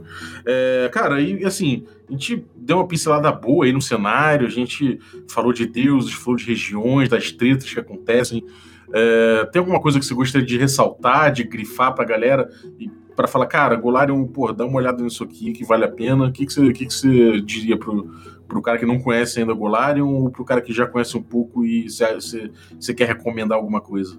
É, 0.45 0.89
cara, 0.91 1.21
e 1.21 1.43
assim, 1.45 1.85
a 2.07 2.11
gente 2.11 2.45
deu 2.55 2.77
uma 2.77 2.87
pincelada 2.87 3.31
boa 3.31 3.65
aí 3.65 3.71
no 3.71 3.81
cenário, 3.81 4.45
a 4.45 4.49
gente 4.49 4.99
falou 5.27 5.53
de 5.53 5.65
deuses, 5.65 6.13
falou 6.13 6.35
de 6.35 6.45
regiões, 6.45 7.09
das 7.09 7.31
tretas 7.31 7.73
que 7.73 7.79
acontecem. 7.79 8.45
É, 8.93 9.45
tem 9.51 9.59
alguma 9.59 9.81
coisa 9.81 9.99
que 9.99 10.05
você 10.05 10.13
gostaria 10.13 10.45
de 10.45 10.57
ressaltar, 10.57 11.31
de 11.31 11.43
grifar 11.43 11.93
pra 11.93 12.05
galera 12.05 12.49
e 12.79 12.89
para 13.15 13.27
falar, 13.27 13.47
cara, 13.47 13.75
Golarion, 13.75 14.25
pô, 14.25 14.51
dá 14.51 14.65
uma 14.65 14.77
olhada 14.77 15.01
nisso 15.01 15.23
aqui 15.23 15.53
que 15.53 15.63
vale 15.63 15.85
a 15.85 15.91
pena. 15.91 16.25
O 16.25 16.31
que, 16.31 16.45
que, 16.45 16.53
você, 16.53 16.73
que, 16.73 16.85
que 16.85 16.93
você 16.93 17.39
diria 17.41 17.77
pro, 17.77 18.11
pro 18.47 18.61
cara 18.61 18.77
que 18.77 18.85
não 18.85 18.99
conhece 18.99 19.39
ainda 19.39 19.53
Golarion 19.53 20.07
ou 20.07 20.29
pro 20.29 20.43
cara 20.43 20.61
que 20.61 20.73
já 20.73 20.85
conhece 20.85 21.17
um 21.17 21.23
pouco 21.23 21.65
e 21.65 21.87
você 21.89 22.93
quer 22.93 23.07
recomendar 23.07 23.57
alguma 23.57 23.79
coisa? 23.79 24.17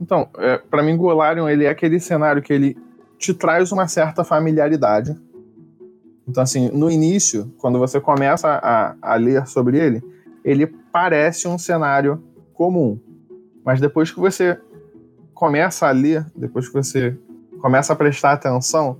Então, 0.00 0.28
é, 0.38 0.58
para 0.58 0.82
mim, 0.82 0.96
Golarion 0.96 1.48
ele 1.48 1.64
é 1.64 1.68
aquele 1.68 2.00
cenário 2.00 2.42
que 2.42 2.52
ele 2.52 2.76
te 3.18 3.32
traz 3.32 3.72
uma 3.72 3.86
certa 3.86 4.24
familiaridade. 4.24 5.16
Então, 6.26 6.42
assim, 6.42 6.70
no 6.70 6.90
início, 6.90 7.52
quando 7.58 7.78
você 7.78 8.00
começa 8.00 8.48
a, 8.48 8.96
a 9.00 9.14
ler 9.16 9.46
sobre 9.46 9.78
ele, 9.78 10.02
ele 10.44 10.66
parece 10.66 11.46
um 11.46 11.58
cenário 11.58 12.22
comum. 12.52 12.98
Mas 13.64 13.80
depois 13.80 14.10
que 14.10 14.20
você 14.20 14.58
começa 15.34 15.86
a 15.86 15.90
ler, 15.90 16.26
depois 16.36 16.68
que 16.68 16.74
você 16.74 17.16
começa 17.60 17.92
a 17.92 17.96
prestar 17.96 18.32
atenção, 18.32 18.98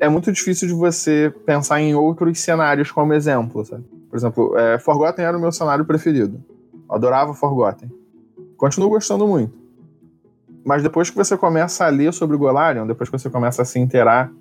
é 0.00 0.08
muito 0.08 0.30
difícil 0.32 0.68
de 0.68 0.74
você 0.74 1.32
pensar 1.46 1.80
em 1.80 1.94
outros 1.94 2.38
cenários 2.40 2.90
como 2.90 3.14
exemplo. 3.14 3.64
Sabe? 3.64 3.84
Por 4.08 4.16
exemplo, 4.16 4.58
é, 4.58 4.78
Forgotten 4.78 5.24
era 5.24 5.36
o 5.36 5.40
meu 5.40 5.52
cenário 5.52 5.84
preferido. 5.84 6.42
Eu 6.88 6.94
adorava 6.94 7.34
Forgotten. 7.34 7.90
Continuo 8.64 8.88
gostando 8.88 9.28
muito. 9.28 9.52
Mas 10.64 10.82
depois 10.82 11.10
que 11.10 11.16
você 11.16 11.36
começa 11.36 11.84
a 11.84 11.90
ler 11.90 12.14
sobre 12.14 12.34
o 12.34 12.38
Golarion, 12.38 12.86
depois 12.86 13.10
que 13.10 13.18
você 13.18 13.28
começa 13.28 13.60
a 13.60 13.64
se 13.66 13.78
inteirar, 13.78 14.32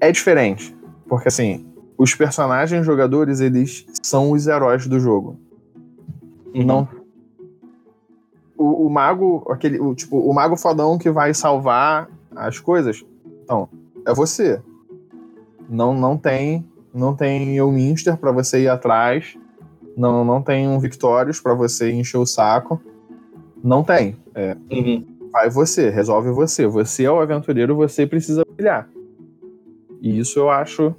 é 0.00 0.10
diferente. 0.10 0.76
Porque 1.06 1.28
assim, 1.28 1.64
os 1.96 2.12
personagens 2.12 2.84
jogadores, 2.84 3.38
eles 3.38 3.86
são 4.02 4.32
os 4.32 4.48
heróis 4.48 4.84
do 4.88 4.98
jogo. 4.98 5.38
Uhum. 6.52 6.64
Não 6.64 6.88
o, 8.58 8.86
o 8.86 8.90
mago, 8.90 9.46
aquele, 9.48 9.78
o, 9.78 9.94
tipo, 9.94 10.18
o 10.18 10.34
mago 10.34 10.56
fodão 10.56 10.98
que 10.98 11.08
vai 11.08 11.32
salvar 11.32 12.08
as 12.34 12.58
coisas. 12.58 13.04
Então, 13.44 13.68
é 14.04 14.12
você. 14.12 14.60
Não, 15.68 15.94
não 15.94 16.18
tem, 16.18 16.68
não 16.92 17.14
tem 17.14 17.60
o 17.60 17.70
Minster 17.70 18.16
para 18.16 18.32
você 18.32 18.62
ir 18.62 18.68
atrás. 18.68 19.38
Não, 19.96 20.24
não 20.24 20.42
tem 20.42 20.68
um 20.68 20.78
Victorious 20.78 21.40
para 21.40 21.54
você 21.54 21.90
encher 21.90 22.18
o 22.18 22.26
saco. 22.26 22.80
Não 23.64 23.82
tem. 23.82 24.16
É, 24.34 24.56
Uhum. 24.70 25.04
vai 25.32 25.48
você, 25.48 25.88
resolve 25.90 26.30
você. 26.30 26.66
Você 26.66 27.04
é 27.04 27.10
o 27.10 27.18
aventureiro, 27.20 27.74
você 27.74 28.06
precisa 28.06 28.42
brilhar. 28.56 28.88
E 30.02 30.18
isso 30.18 30.38
eu 30.38 30.50
acho 30.50 30.94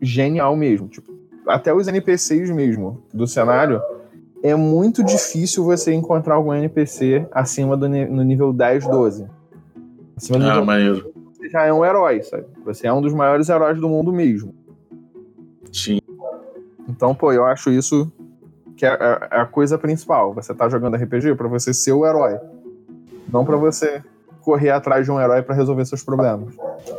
genial 0.00 0.54
mesmo. 0.56 0.88
Tipo, 0.88 1.12
até 1.46 1.72
os 1.74 1.88
NPCs 1.88 2.50
mesmo 2.50 3.02
do 3.12 3.26
cenário, 3.26 3.80
é 4.42 4.54
muito 4.54 5.02
difícil 5.02 5.64
você 5.64 5.92
encontrar 5.92 6.34
algum 6.34 6.52
NPC 6.54 7.26
acima 7.32 7.76
do 7.76 7.88
no 7.88 8.22
nível 8.22 8.52
10, 8.52 8.86
12. 8.86 9.26
Acima 10.16 10.38
do 10.38 10.44
Ah, 10.44 10.48
nível 10.50 10.64
maneiro. 10.64 11.12
você 11.34 11.48
já 11.48 11.64
é 11.64 11.72
um 11.72 11.84
herói, 11.84 12.22
sabe? 12.22 12.44
Você 12.64 12.86
é 12.86 12.92
um 12.92 13.00
dos 13.02 13.12
maiores 13.14 13.48
heróis 13.48 13.78
do 13.80 13.88
mundo 13.88 14.12
mesmo. 14.12 14.54
Sim. 15.72 15.99
Então, 17.00 17.14
pô, 17.14 17.32
eu 17.32 17.46
acho 17.46 17.70
isso 17.70 18.12
que 18.76 18.84
é, 18.84 18.90
é- 18.90 19.28
é 19.30 19.40
a 19.40 19.46
coisa 19.46 19.78
principal. 19.78 20.34
Você 20.34 20.52
tá 20.52 20.68
jogando 20.68 20.96
RPG 20.96 21.34
pra 21.34 21.48
você 21.48 21.72
ser 21.72 21.92
o 21.92 22.04
herói. 22.04 22.36
Não 23.32 23.42
pra 23.42 23.56
você 23.56 24.02
correr 24.42 24.68
atrás 24.68 25.06
de 25.06 25.10
um 25.10 25.18
herói 25.18 25.40
pra 25.40 25.54
resolver 25.54 25.82
seus 25.86 26.02
problemas. 26.02 26.54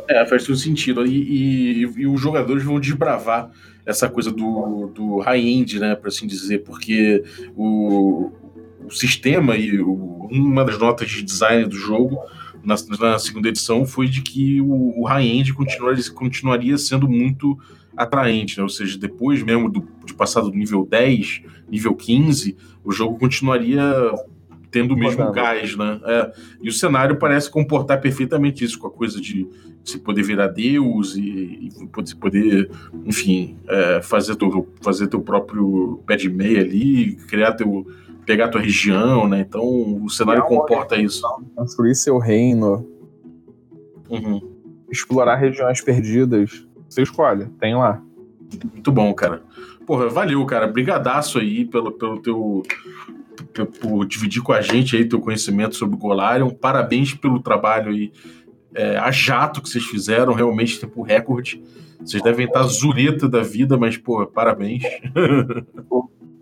É, 0.08 0.26
faz 0.26 0.44
todo 0.44 0.56
sentido. 0.58 1.06
E, 1.06 1.84
e- 1.84 1.92
e 1.98 2.06
os 2.08 2.20
jogadores 2.20 2.64
vão 2.64 2.80
desbravar 2.80 3.48
essa 3.86 4.08
coisa 4.08 4.32
do, 4.32 4.90
do 4.92 5.18
high-end, 5.20 5.78
né, 5.78 5.94
por 5.94 6.08
assim 6.08 6.26
dizer, 6.26 6.64
porque 6.64 7.22
o, 7.56 8.32
o 8.84 8.90
sistema 8.90 9.54
e 9.56 9.80
o- 9.80 10.26
uma 10.32 10.64
das 10.64 10.78
notas 10.78 11.08
de 11.08 11.22
design 11.22 11.64
do 11.66 11.76
jogo 11.76 12.18
na, 12.64 12.74
na 12.98 13.18
segunda 13.20 13.48
edição 13.48 13.86
foi 13.86 14.08
de 14.08 14.20
que 14.20 14.60
o, 14.60 15.00
o 15.00 15.04
high-end 15.04 15.52
continuaria, 15.54 16.02
continuaria 16.12 16.76
sendo 16.76 17.08
muito 17.08 17.56
atraente, 17.96 18.56
né? 18.58 18.62
ou 18.62 18.68
seja, 18.68 18.98
depois 18.98 19.42
mesmo 19.42 19.68
do, 19.70 19.86
de 20.04 20.14
passar 20.14 20.40
do 20.40 20.50
nível 20.50 20.86
10, 20.88 21.42
nível 21.70 21.94
15, 21.94 22.56
o 22.84 22.92
jogo 22.92 23.18
continuaria 23.18 23.82
tendo 24.70 24.94
o 24.94 24.96
mesmo 24.96 25.18
Rodando. 25.24 25.34
gás, 25.34 25.76
né? 25.76 26.00
É, 26.04 26.32
e 26.62 26.68
o 26.70 26.72
cenário 26.72 27.16
parece 27.16 27.50
comportar 27.50 28.00
perfeitamente 28.00 28.64
isso, 28.64 28.78
com 28.78 28.86
a 28.86 28.90
coisa 28.90 29.20
de 29.20 29.46
você 29.84 29.98
poder 29.98 30.22
virar 30.22 30.46
Deus 30.48 31.14
e, 31.14 31.68
e 31.80 31.86
poder, 31.88 32.14
poder, 32.16 32.70
enfim, 33.04 33.58
é, 33.68 34.00
fazer, 34.00 34.34
teu, 34.36 34.66
fazer 34.80 35.08
teu 35.08 35.20
próprio 35.20 36.02
pé 36.06 36.16
de 36.16 36.30
meia 36.30 36.60
ali, 36.60 37.16
criar 37.28 37.52
teu. 37.52 37.86
pegar 38.24 38.48
tua 38.48 38.62
região, 38.62 39.28
né? 39.28 39.40
Então 39.46 39.62
o 40.02 40.08
cenário 40.08 40.42
comporta 40.44 40.96
isso. 40.96 41.20
Construir 41.54 41.94
seu 41.94 42.16
reino, 42.16 42.88
Uhum. 44.08 44.40
explorar 44.90 45.36
regiões 45.36 45.80
perdidas. 45.82 46.66
Você 46.92 47.00
escolhe, 47.00 47.46
tem 47.58 47.74
lá. 47.74 48.02
Muito 48.70 48.92
bom, 48.92 49.14
cara. 49.14 49.42
Porra, 49.86 50.10
valeu, 50.10 50.44
cara. 50.44 50.66
Brigadaço 50.66 51.38
aí 51.38 51.64
pelo, 51.64 51.90
pelo 51.92 52.20
teu. 52.20 52.62
Por, 53.80 54.04
dividir 54.04 54.42
com 54.42 54.52
a 54.52 54.60
gente 54.60 54.94
aí 54.94 55.08
teu 55.08 55.18
conhecimento 55.18 55.74
sobre 55.74 55.96
o 55.96 55.98
Golarion. 55.98 56.50
Parabéns 56.50 57.14
pelo 57.14 57.40
trabalho 57.40 57.90
aí. 57.90 58.12
É, 58.74 58.98
a 58.98 59.10
jato 59.10 59.62
que 59.62 59.70
vocês 59.70 59.84
fizeram, 59.84 60.34
realmente 60.34 60.78
tempo 60.78 61.00
recorde. 61.00 61.62
Vocês 62.04 62.22
devem 62.22 62.44
estar 62.44 62.62
zureta 62.64 63.26
da 63.26 63.42
vida, 63.42 63.78
mas, 63.78 63.96
pô, 63.96 64.26
parabéns. 64.26 64.82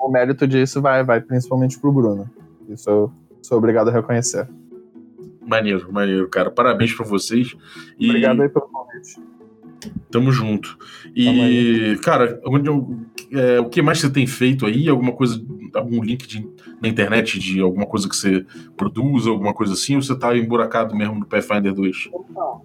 O 0.01 0.09
mérito 0.11 0.49
disso 0.49 0.83
vai, 0.83 1.05
vai 1.05 1.21
principalmente 1.21 1.79
pro 1.79 1.93
Bruno. 1.93 2.29
Isso 2.69 2.91
eu 2.91 3.13
sou 3.41 3.59
obrigado 3.59 3.89
a 3.89 3.93
reconhecer. 3.93 4.49
Maneiro, 5.47 5.93
maneiro, 5.93 6.29
cara. 6.29 6.51
Parabéns 6.51 6.93
pra 6.93 7.07
vocês. 7.07 7.55
E 7.99 8.09
Obrigado 8.09 8.43
aí 8.43 8.49
pelo 8.49 8.67
convite. 8.67 9.30
Tamo 10.11 10.31
junto. 10.33 10.77
E, 11.14 11.97
cara, 12.03 12.40
onde 12.47 12.69
eu- 12.69 12.97
é, 13.33 13.61
o 13.61 13.69
que 13.69 13.81
mais 13.83 14.01
você 14.01 14.11
tem 14.11 14.27
feito 14.27 14.66
aí? 14.66 14.88
Alguma 14.88 15.12
coisa, 15.12 15.40
algum 15.75 16.03
link 16.03 16.27
de- 16.27 16.49
na 16.81 16.88
internet 16.88 17.38
de 17.38 17.61
alguma 17.61 17.87
coisa 17.87 18.09
que 18.09 18.16
você 18.16 18.45
produz, 18.77 19.27
alguma 19.27 19.53
coisa 19.55 19.73
assim? 19.75 19.97
Ou 19.97 20.03
você 20.03 20.19
tá 20.19 20.37
emburacado 20.37 20.95
mesmo 20.97 21.14
no 21.21 21.27
Pathfinder 21.27 21.73
2? 21.75 22.11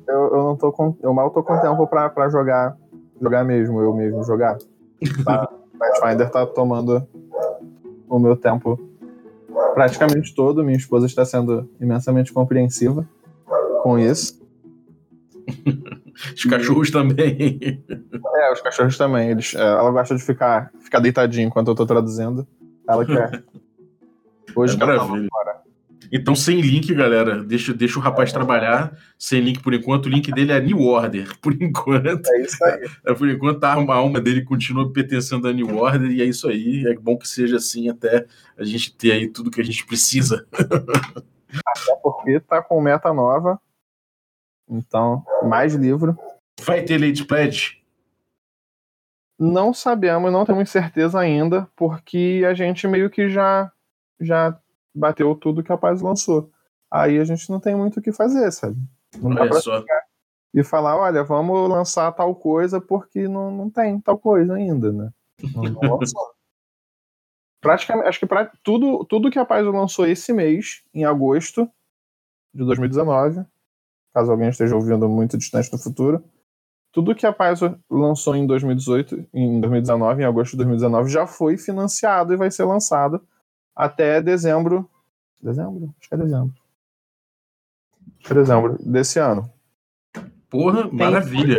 Eu, 0.07 0.15
eu 0.33 0.43
não 0.43 0.55
tô 0.55 0.71
com. 0.71 0.95
Eu 1.01 1.13
mal 1.13 1.29
tô 1.31 1.43
com 1.43 1.59
tempo 1.59 1.85
pra, 1.87 2.09
pra 2.09 2.29
jogar. 2.29 2.75
Jogar 3.21 3.43
mesmo, 3.45 3.79
eu 3.79 3.93
mesmo 3.93 4.23
jogar. 4.23 4.57
Tá? 5.23 5.47
Pathfinder 5.79 6.29
tá 6.29 6.45
tomando 6.45 7.05
o 8.09 8.19
meu 8.19 8.35
tempo 8.35 8.79
praticamente 9.73 10.33
todo. 10.33 10.63
Minha 10.63 10.77
esposa 10.77 11.05
está 11.05 11.23
sendo 11.25 11.69
imensamente 11.79 12.31
compreensiva 12.33 13.07
com 13.83 13.99
isso. 13.99 14.41
Os 16.35 16.45
cachorros 16.45 16.91
também. 16.91 17.83
É, 17.89 18.51
os 18.51 18.61
cachorros 18.61 18.97
também. 18.97 19.31
Eles, 19.31 19.53
é, 19.53 19.61
ela 19.61 19.91
gosta 19.91 20.15
de 20.15 20.23
ficar, 20.23 20.71
ficar 20.79 20.99
deitadinha 20.99 21.45
enquanto 21.45 21.67
eu 21.69 21.75
tô 21.75 21.85
traduzindo. 21.85 22.47
Ela 22.87 23.05
quer. 23.05 23.43
Hoje 24.55 24.75
É 24.75 24.77
maravilha. 24.77 25.29
Então, 26.11 26.35
sem 26.35 26.61
link, 26.61 26.93
galera. 26.93 27.43
Deixa, 27.43 27.73
deixa 27.73 27.99
o 27.99 28.01
rapaz 28.01 28.31
trabalhar. 28.31 28.97
Sem 29.17 29.41
link 29.41 29.61
por 29.61 29.73
enquanto. 29.73 30.05
O 30.05 30.09
link 30.09 30.31
dele 30.31 30.51
é 30.51 30.61
New 30.61 30.79
Order. 30.79 31.27
Por 31.41 31.53
enquanto. 31.61 32.27
É 32.31 32.41
isso 32.41 32.63
aí. 32.63 32.89
É, 33.05 33.13
por 33.13 33.27
enquanto, 33.27 33.63
a 33.63 33.73
alma 33.95 34.21
dele 34.21 34.43
continua 34.43 34.91
pertencendo 34.91 35.47
a 35.47 35.53
New 35.53 35.75
Order. 35.75 36.09
E 36.11 36.21
é 36.21 36.25
isso 36.25 36.47
aí. 36.47 36.85
É 36.87 36.93
bom 36.93 37.17
que 37.17 37.27
seja 37.27 37.57
assim 37.57 37.89
até 37.89 38.25
a 38.57 38.63
gente 38.63 38.95
ter 38.95 39.11
aí 39.11 39.27
tudo 39.27 39.51
que 39.51 39.59
a 39.59 39.65
gente 39.65 39.85
precisa. 39.85 40.45
Até 41.67 41.95
porque 42.03 42.39
tá 42.41 42.61
com 42.61 42.81
meta 42.81 43.13
nova. 43.13 43.59
Então, 44.69 45.23
mais 45.43 45.75
livro. 45.75 46.17
Vai 46.61 46.83
ter 46.83 46.99
Lady 46.99 47.25
Pledge? 47.25 47.83
Não 49.37 49.73
sabemos, 49.73 50.31
não 50.31 50.45
temos 50.45 50.69
certeza 50.69 51.19
ainda, 51.19 51.69
porque 51.75 52.43
a 52.47 52.53
gente 52.53 52.87
meio 52.87 53.09
que 53.09 53.27
já 53.27 53.71
já 54.19 54.57
bateu 54.93 55.35
tudo 55.35 55.63
que 55.63 55.71
a 55.71 55.77
Paz 55.77 56.01
lançou. 56.01 56.49
Aí 56.89 57.19
a 57.19 57.23
gente 57.25 57.49
não 57.49 57.59
tem 57.59 57.75
muito 57.75 57.99
o 57.99 58.01
que 58.01 58.13
fazer, 58.13 58.49
sabe? 58.51 58.77
Não 59.21 59.31
dá 59.31 59.45
pra 59.45 59.59
só. 59.59 59.83
e 60.53 60.63
falar, 60.63 60.95
olha, 60.97 61.23
vamos 61.23 61.69
lançar 61.69 62.11
tal 62.13 62.33
coisa 62.33 62.79
porque 62.79 63.27
não, 63.27 63.51
não 63.51 63.69
tem 63.69 63.99
tal 63.99 64.17
coisa 64.17 64.55
ainda, 64.55 64.91
né? 64.93 65.11
Não, 65.53 65.63
não 65.63 65.97
lançou. 65.97 66.33
Praticamente, 67.61 68.07
acho 68.07 68.19
que 68.19 68.25
pra, 68.25 68.45
tudo, 68.63 69.03
tudo 69.05 69.29
que 69.29 69.39
a 69.39 69.45
Paz 69.45 69.65
lançou 69.65 70.07
esse 70.07 70.31
mês, 70.31 70.83
em 70.93 71.03
agosto 71.03 71.69
de 72.53 72.63
2019, 72.63 73.45
caso 74.15 74.31
alguém 74.31 74.47
esteja 74.47 74.75
ouvindo 74.75 75.09
muito 75.09 75.37
distante 75.37 75.69
do 75.69 75.77
futuro, 75.77 76.23
tudo 76.93 77.13
que 77.13 77.25
a 77.25 77.33
Paz 77.33 77.59
lançou 77.91 78.33
em 78.37 78.47
2018, 78.47 79.27
em 79.33 79.59
2019, 79.59 80.21
em 80.21 80.25
agosto 80.25 80.51
de 80.51 80.57
2019, 80.59 81.09
já 81.09 81.27
foi 81.27 81.57
financiado 81.57 82.33
e 82.33 82.37
vai 82.37 82.49
ser 82.49 82.63
lançado 82.63 83.21
até 83.75 84.21
dezembro. 84.21 84.89
Dezembro? 85.41 85.93
Acho 85.99 86.07
que 86.07 86.15
é 86.15 86.17
dezembro. 86.17 86.53
Acho 88.17 88.27
que 88.27 88.31
é 88.31 88.35
dezembro 88.35 88.77
desse 88.81 89.19
ano. 89.19 89.51
Porra, 90.49 90.89
maravilha. 90.89 91.57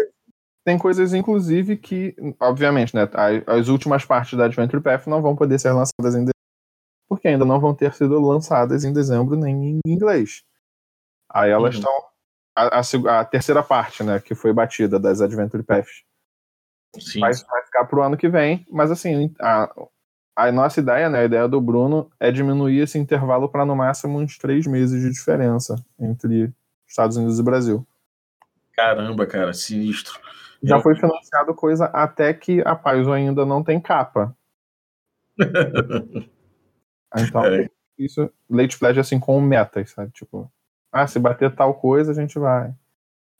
Tem 0.64 0.79
coisas, 0.79 1.12
inclusive, 1.12 1.77
que, 1.77 2.16
obviamente, 2.40 2.95
né? 2.95 3.03
As 3.47 3.69
últimas 3.69 4.07
partes 4.07 4.38
da 4.38 4.47
Adventure 4.47 4.83
Path 4.83 5.07
não 5.07 5.21
vão 5.21 5.37
poder 5.37 5.61
ser 5.61 5.71
lançadas 5.73 6.14
em 6.14 6.25
dezembro, 6.25 6.33
porque 7.09 7.29
ainda 7.29 7.45
não 7.45 7.61
vão 7.61 7.75
ter 7.75 7.92
sido 7.92 8.19
lançadas 8.21 8.85
em 8.85 8.92
dezembro 8.92 9.37
nem 9.37 9.79
em 9.79 9.81
inglês. 9.87 10.42
Aí 11.29 11.51
elas 11.51 11.77
Uhum. 11.77 11.83
A, 12.57 12.81
a 12.81 13.21
a 13.21 13.25
terceira 13.27 13.62
parte, 13.62 14.03
né, 14.03 14.19
que 14.19 14.35
foi 14.35 14.51
batida 14.53 14.99
das 14.99 15.21
Adventure 15.21 15.62
Paths, 15.62 16.03
Sim. 16.99 17.21
vai, 17.21 17.33
vai 17.35 17.62
ficar 17.64 17.85
pro 17.85 18.03
ano 18.03 18.16
que 18.16 18.29
vem, 18.31 18.66
mas 18.71 18.90
assim, 18.90 19.35
a, 19.38 19.71
a 20.35 20.51
nossa 20.51 20.81
ideia, 20.81 21.11
né, 21.11 21.21
a 21.21 21.25
ideia 21.25 21.47
do 21.47 21.61
Bruno 21.61 22.11
é 22.19 22.33
diminuir 22.33 22.79
esse 22.81 22.99
intervalo 22.99 23.49
para 23.49 23.66
no 23.66 23.77
máximo 23.77 24.19
uns 24.19 24.38
três 24.38 24.66
meses 24.66 25.03
de 25.03 25.11
diferença 25.11 25.76
entre 26.01 26.51
Estados 26.89 27.18
Unidos 27.18 27.39
e 27.39 27.43
Brasil. 27.43 27.87
Caramba, 28.72 29.26
cara, 29.26 29.53
sinistro. 29.53 30.18
Já 30.62 30.76
Eu- 30.76 30.83
foi 30.83 30.95
financiado 30.97 31.55
coisa 31.55 31.87
até 31.87 32.33
que 32.33 32.62
a 32.64 32.74
Paizo 32.74 33.12
ainda 33.12 33.45
não 33.45 33.62
tem 33.62 33.78
capa. 33.80 34.35
Então, 37.18 37.45
É. 37.47 37.68
isso, 37.99 38.30
Late 38.51 38.78
Pledge 38.78 39.01
assim 39.01 39.18
com 39.18 39.41
metas, 39.41 39.91
sabe? 39.91 40.11
Tipo, 40.12 40.51
ah, 41.03 41.07
se 41.07 41.18
bater 41.18 41.55
tal 41.55 41.74
coisa, 41.74 42.12
a 42.12 42.14
gente 42.14 42.38
vai. 42.38 42.74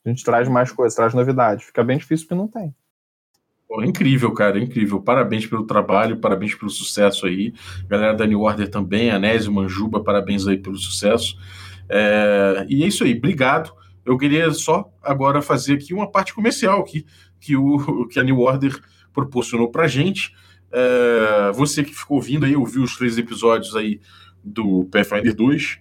A 0.05 0.09
gente 0.09 0.25
traz 0.25 0.49
mais 0.49 0.71
coisas, 0.71 0.95
traz 0.95 1.15
novidade. 1.15 1.65
Fica 1.65 1.83
bem 1.83 1.99
difícil 1.99 2.27
porque 2.27 2.41
não 2.41 2.49
tem. 2.49 2.75
Pô, 3.69 3.83
incrível, 3.83 4.33
cara, 4.33 4.59
incrível. 4.59 5.01
Parabéns 5.01 5.47
pelo 5.47 5.67
trabalho, 5.67 6.19
parabéns 6.19 6.55
pelo 6.55 6.71
sucesso 6.71 7.27
aí. 7.27 7.53
Galera 7.89 8.15
da 8.15 8.25
New 8.27 8.41
Order 8.43 8.71
também, 8.71 9.11
Anésio, 9.11 9.53
Manjuba, 9.53 10.03
parabéns 10.03 10.47
aí 10.47 10.57
pelo 10.57 10.77
sucesso. 10.77 11.37
É, 11.89 12.65
E 12.69 12.85
é 12.85 12.87
isso 12.87 13.03
aí, 13.03 13.17
obrigado. 13.17 13.73
Eu 14.05 14.17
queria 14.17 14.53
só 14.53 14.89
agora 15.03 15.43
fazer 15.43 15.75
aqui 15.75 15.93
uma 15.93 16.09
parte 16.09 16.33
comercial 16.33 16.81
aqui, 16.81 17.05
que, 17.41 17.57
o, 17.57 18.07
que 18.07 18.21
a 18.21 18.23
New 18.23 18.39
Order 18.39 18.79
proporcionou 19.13 19.69
pra 19.71 19.89
gente. 19.89 20.33
É, 20.71 21.51
Você 21.53 21.83
que 21.83 21.93
ficou 21.93 22.19
ouvindo 22.19 22.47
aí, 22.47 22.55
ouviu 22.55 22.85
os 22.85 22.97
três 22.97 23.19
episódios 23.19 23.75
aí 23.75 24.01
do 24.45 24.85
Pathfinder 24.85 25.35
2, 25.35 25.81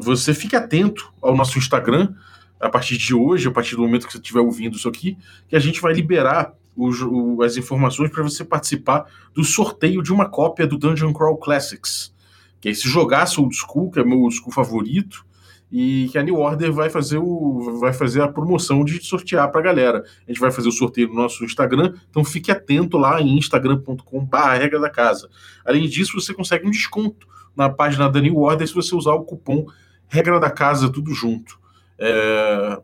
você 0.00 0.32
fique 0.32 0.54
atento 0.54 1.12
ao 1.20 1.36
nosso 1.36 1.58
Instagram 1.58 2.14
a 2.60 2.68
partir 2.68 2.96
de 2.96 3.14
hoje, 3.14 3.48
a 3.48 3.50
partir 3.50 3.74
do 3.74 3.82
momento 3.82 4.06
que 4.06 4.12
você 4.12 4.18
estiver 4.18 4.40
ouvindo 4.40 4.76
isso 4.76 4.88
aqui, 4.88 5.18
que 5.48 5.56
a 5.56 5.58
gente 5.58 5.80
vai 5.80 5.92
liberar 5.92 6.54
os, 6.76 7.02
o, 7.02 7.42
as 7.42 7.56
informações 7.56 8.10
para 8.10 8.22
você 8.22 8.44
participar 8.44 9.06
do 9.34 9.42
sorteio 9.42 10.00
de 10.00 10.12
uma 10.12 10.28
cópia 10.28 10.66
do 10.68 10.78
Dungeon 10.78 11.12
Crawl 11.12 11.36
Classics, 11.36 12.14
que 12.60 12.68
é 12.68 12.70
esse 12.70 12.88
jogaço 12.88 13.42
old 13.42 13.56
school, 13.56 13.90
que 13.90 13.98
é 13.98 14.04
meu 14.04 14.20
old 14.20 14.34
school 14.36 14.52
favorito, 14.52 15.26
e 15.70 16.08
que 16.12 16.16
a 16.16 16.22
New 16.22 16.36
Order 16.36 16.72
vai 16.72 16.88
fazer, 16.88 17.18
o, 17.18 17.78
vai 17.80 17.92
fazer 17.92 18.22
a 18.22 18.28
promoção 18.28 18.84
de 18.84 19.04
sortear 19.04 19.50
para 19.50 19.60
a 19.60 19.64
galera. 19.64 20.04
A 20.26 20.30
gente 20.30 20.40
vai 20.40 20.50
fazer 20.50 20.68
o 20.68 20.72
sorteio 20.72 21.08
no 21.08 21.14
nosso 21.14 21.44
Instagram, 21.44 21.94
então 22.08 22.24
fique 22.24 22.52
atento 22.52 22.96
lá 22.96 23.20
em 23.20 23.36
instagram.com.br 23.36 24.80
da 24.80 24.88
casa. 24.88 25.28
Além 25.64 25.86
disso, 25.88 26.18
você 26.18 26.32
consegue 26.32 26.66
um 26.66 26.70
desconto 26.70 27.26
na 27.54 27.68
página 27.68 28.08
da 28.08 28.20
New 28.20 28.36
Order 28.36 28.66
se 28.66 28.74
você 28.74 28.94
usar 28.94 29.12
o 29.12 29.24
cupom 29.24 29.66
regra 30.08 30.40
da 30.40 30.50
casa, 30.50 30.90
tudo 30.90 31.12
junto. 31.12 31.58
É, 31.98 32.80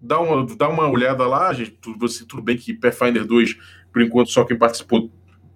dá, 0.00 0.20
uma, 0.20 0.46
dá 0.56 0.68
uma 0.68 0.88
olhada 0.88 1.26
lá, 1.26 1.52
gente, 1.52 1.72
tudo, 1.72 1.98
você, 1.98 2.24
tudo 2.24 2.42
bem 2.42 2.56
que 2.56 2.74
Pathfinder 2.74 3.24
2, 3.24 3.56
por 3.92 4.02
enquanto, 4.02 4.30
só 4.30 4.44
quem 4.44 4.56
participou 4.56 5.10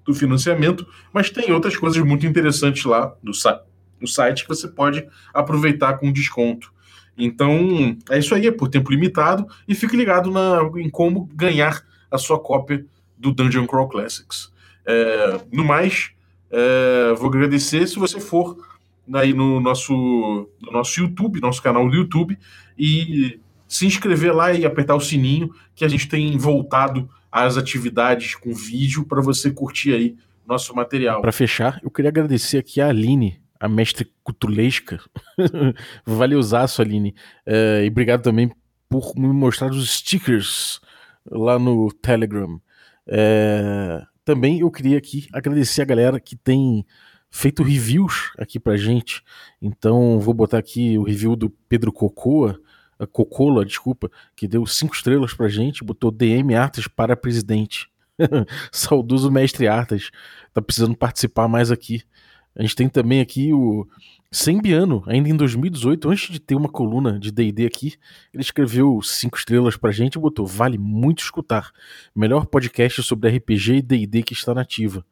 do 0.05 0.15
financiamento, 0.15 0.87
mas 1.13 1.31
tem 1.31 1.53
outras 1.53 1.77
coisas 1.77 2.03
muito 2.05 2.27
interessantes 2.27 2.85
lá 2.85 3.15
no 3.23 3.35
site 3.35 3.63
no 4.01 4.07
site 4.07 4.43
que 4.43 4.49
você 4.49 4.69
pode 4.69 5.07
aproveitar 5.33 5.99
com 5.99 6.13
desconto. 6.13 6.73
Então, 7.17 7.97
é 8.11 8.19
isso 8.19 8.35
aí, 8.35 8.47
é 8.47 8.53
por 8.53 8.69
tempo 8.69 8.91
limitado 8.91 9.47
e 9.67 9.75
fique 9.75 9.97
ligado 9.97 10.31
na, 10.31 10.61
em 10.77 10.91
como 10.91 11.27
ganhar 11.35 11.83
a 12.11 12.19
sua 12.19 12.39
cópia 12.39 12.85
do 13.17 13.33
Dungeon 13.33 13.67
Crawl 13.67 13.89
Classics. 13.89 14.53
É, 14.85 15.41
no 15.51 15.65
mais, 15.65 16.11
é, 16.51 17.15
vou 17.15 17.29
agradecer 17.29 17.87
se 17.87 17.99
você 17.99 18.21
for 18.21 18.57
aí 19.15 19.33
no 19.33 19.61
nosso, 19.61 19.93
no 20.61 20.73
nosso 20.73 21.01
YouTube, 21.01 21.41
nosso 21.41 21.63
canal 21.63 21.89
do 21.89 21.95
YouTube, 21.95 22.39
e 22.79 23.39
se 23.69 23.87
inscrever 23.87 24.35
lá 24.35 24.53
e 24.53 24.65
apertar 24.65 24.95
o 24.95 25.01
sininho, 25.01 25.51
que 25.75 25.85
a 25.85 25.89
gente 25.89 26.09
tem 26.09 26.37
voltado 26.37 27.09
às 27.31 27.57
atividades 27.57 28.35
com 28.35 28.53
vídeo 28.53 29.05
para 29.05 29.21
você 29.21 29.51
curtir 29.51 29.93
aí 29.93 30.17
nosso 30.47 30.75
material. 30.75 31.21
Para 31.21 31.33
fechar, 31.33 31.81
eu 31.83 31.91
queria 31.91 32.09
agradecer 32.09 32.59
aqui 32.59 32.81
a 32.81 32.89
Aline, 32.89 33.41
a 33.59 33.69
mestre 33.69 34.11
cutulesca. 34.23 35.01
Valeuzaço, 36.07 36.81
Aline. 36.81 37.15
É, 37.45 37.85
e 37.85 37.89
obrigado 37.89 38.23
também 38.23 38.51
por 38.89 39.15
me 39.17 39.27
mostrar 39.27 39.71
os 39.71 39.91
stickers 39.91 40.81
lá 41.29 41.59
no 41.59 41.93
Telegram. 41.93 42.61
É, 43.09 44.03
também 44.25 44.61
eu 44.61 44.71
queria 44.71 44.99
aqui 44.99 45.29
agradecer 45.33 45.83
a 45.83 45.87
galera 45.87 46.21
que 46.21 46.37
tem 46.37 46.85
feito 47.31 47.63
reviews 47.63 48.33
aqui 48.39 48.59
pra 48.59 48.77
gente. 48.77 49.23
Então 49.61 50.19
vou 50.21 50.35
botar 50.35 50.59
aqui 50.59 50.99
o 50.99 51.03
review 51.03 51.37
do 51.37 51.51
Pedro 51.69 51.93
Cocoa, 51.93 52.61
Cocola, 53.13 53.65
desculpa, 53.65 54.11
que 54.35 54.49
deu 54.49 54.65
cinco 54.65 54.95
estrelas 54.95 55.35
pra 55.35 55.49
gente, 55.49 55.85
botou 55.85 56.11
DM 56.11 56.55
Artes 56.55 56.89
para 56.89 57.17
presidente. 57.17 57.91
Saudoso 58.73 59.31
mestre 59.31 59.69
Artes, 59.69 60.11
tá 60.55 60.63
precisando 60.63 60.97
participar 60.97 61.49
mais 61.49 61.71
aqui. 61.71 62.03
A 62.55 62.63
gente 62.63 62.75
tem 62.75 62.89
também 62.89 63.21
aqui 63.21 63.53
o 63.53 63.87
Sembiano, 64.31 65.05
ainda 65.07 65.29
em 65.29 65.37
2018, 65.37 66.09
antes 66.09 66.33
de 66.33 66.41
ter 66.41 66.55
uma 66.55 66.69
coluna 66.69 67.19
de 67.19 67.31
D&D 67.31 67.67
aqui, 67.67 67.95
ele 68.33 68.43
escreveu 68.43 69.01
cinco 69.03 69.37
estrelas 69.37 69.77
pra 69.77 69.93
gente 69.93 70.15
e 70.15 70.19
botou, 70.19 70.47
vale 70.47 70.79
muito 70.79 71.23
escutar. 71.23 71.71
Melhor 72.15 72.47
podcast 72.47 73.03
sobre 73.03 73.31
RPG 73.37 73.77
e 73.77 73.83
D&D 73.83 74.23
que 74.23 74.33
está 74.33 74.55
nativa. 74.55 75.05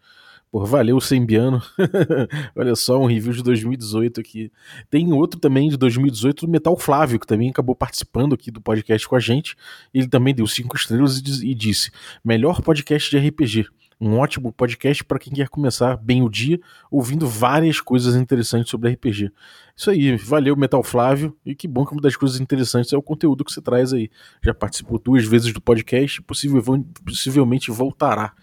Pô, 0.55 0.65
valeu, 0.65 1.01
Sembiano. 1.01 1.61
Olha 2.55 2.77
só, 2.77 2.97
um 3.01 3.07
review 3.07 3.33
de 3.33 3.43
2018 3.43 4.21
aqui. 4.21 4.53
Tem 4.89 5.13
outro 5.13 5.41
também 5.41 5.69
de 5.69 5.77
2018 5.77 6.47
do 6.47 6.53
Metal 6.53 6.79
Flávio, 6.79 7.19
que 7.19 7.27
também 7.27 7.51
acabou 7.51 7.75
participando 7.75 8.37
aqui 8.37 8.53
do 8.53 8.61
podcast 8.61 9.09
com 9.09 9.17
a 9.17 9.19
gente. 9.19 9.57
Ele 9.93 10.07
também 10.07 10.33
deu 10.33 10.47
cinco 10.47 10.77
estrelas 10.77 11.19
e 11.19 11.55
disse: 11.57 11.91
melhor 12.25 12.63
podcast 12.63 13.11
de 13.11 13.19
RPG 13.19 13.67
um 14.01 14.19
ótimo 14.19 14.53
podcast 14.53 15.05
para 15.05 15.19
quem 15.19 15.33
quer 15.33 15.49
começar 15.49 15.97
bem 15.97 16.23
o 16.23 16.29
dia, 16.29 16.61
ouvindo 16.91 17.27
várias 17.27 17.81
coisas 17.81 18.15
interessantes 18.17 18.71
sobre 18.71 18.91
RPG. 18.91 19.31
Isso 19.77 19.91
aí, 19.91 20.17
valeu 20.17 20.57
Metal 20.57 20.83
Flávio, 20.83 21.37
e 21.45 21.55
que 21.55 21.67
bom 21.67 21.87
que 21.87 21.93
uma 21.93 22.01
das 22.01 22.17
coisas 22.17 22.41
interessantes 22.41 22.93
é 22.93 22.97
o 22.97 23.03
conteúdo 23.03 23.45
que 23.45 23.53
você 23.53 23.61
traz 23.61 23.93
aí. 23.93 24.11
Já 24.43 24.53
participou 24.53 24.99
duas 24.99 25.25
vezes 25.25 25.53
do 25.53 25.61
podcast, 25.61 26.21
possível, 26.23 26.63
possivelmente 27.05 27.71
voltará. 27.71 28.35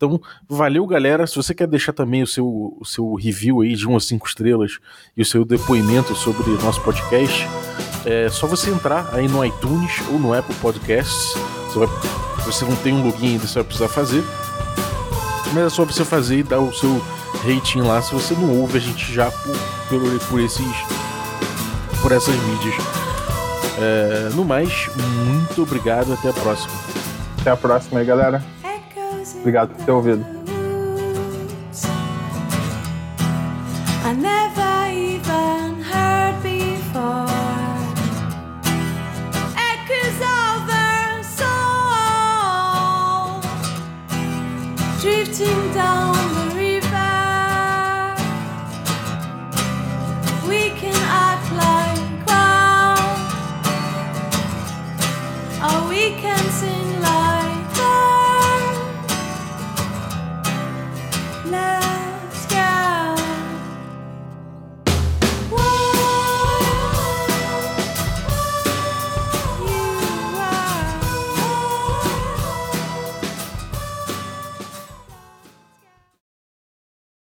Então, 0.00 0.18
valeu 0.48 0.86
galera. 0.86 1.26
Se 1.26 1.36
você 1.36 1.52
quer 1.52 1.66
deixar 1.66 1.92
também 1.92 2.22
o 2.22 2.26
seu, 2.26 2.46
o 2.80 2.84
seu 2.86 3.14
review 3.14 3.60
aí 3.60 3.74
de 3.74 3.86
1 3.86 3.96
a 3.96 4.00
5 4.00 4.26
estrelas 4.26 4.78
e 5.14 5.20
o 5.20 5.26
seu 5.26 5.44
depoimento 5.44 6.14
sobre 6.14 6.50
nosso 6.62 6.80
podcast, 6.80 7.46
é 8.06 8.30
só 8.30 8.46
você 8.46 8.70
entrar 8.70 9.10
aí 9.12 9.28
no 9.28 9.44
iTunes 9.44 9.92
ou 10.10 10.18
no 10.18 10.32
Apple 10.32 10.54
Podcasts. 10.56 11.34
Você, 11.66 11.78
vai, 11.78 11.88
você 12.46 12.64
não 12.64 12.76
tem 12.76 12.94
um 12.94 13.04
login 13.04 13.32
ainda, 13.32 13.46
você 13.46 13.54
vai 13.54 13.64
precisar 13.64 13.88
fazer 13.88 14.24
mas 15.52 15.64
é 15.64 15.68
só 15.68 15.84
você 15.84 16.04
fazer 16.04 16.38
e 16.38 16.42
dar 16.42 16.60
o 16.60 16.72
seu 16.72 17.02
rating 17.44 17.80
lá 17.80 18.00
se 18.00 18.14
você 18.14 18.34
não 18.34 18.56
ouve 18.60 18.78
a 18.78 18.80
gente 18.80 19.12
já 19.12 19.30
por, 19.30 19.56
por, 19.88 20.20
por 20.28 20.40
esses 20.40 20.64
por 22.00 22.12
essas 22.12 22.34
mídias. 22.34 22.74
É, 23.78 24.30
no 24.34 24.44
mais, 24.44 24.88
muito 25.26 25.62
obrigado, 25.62 26.12
até 26.12 26.30
a 26.30 26.32
próxima. 26.32 26.72
Até 27.40 27.50
a 27.50 27.56
próxima 27.56 28.00
aí, 28.00 28.06
galera. 28.06 28.42
Obrigado 29.40 29.74
por 29.74 29.84
ter 29.84 29.90
ouvido. 29.90 30.39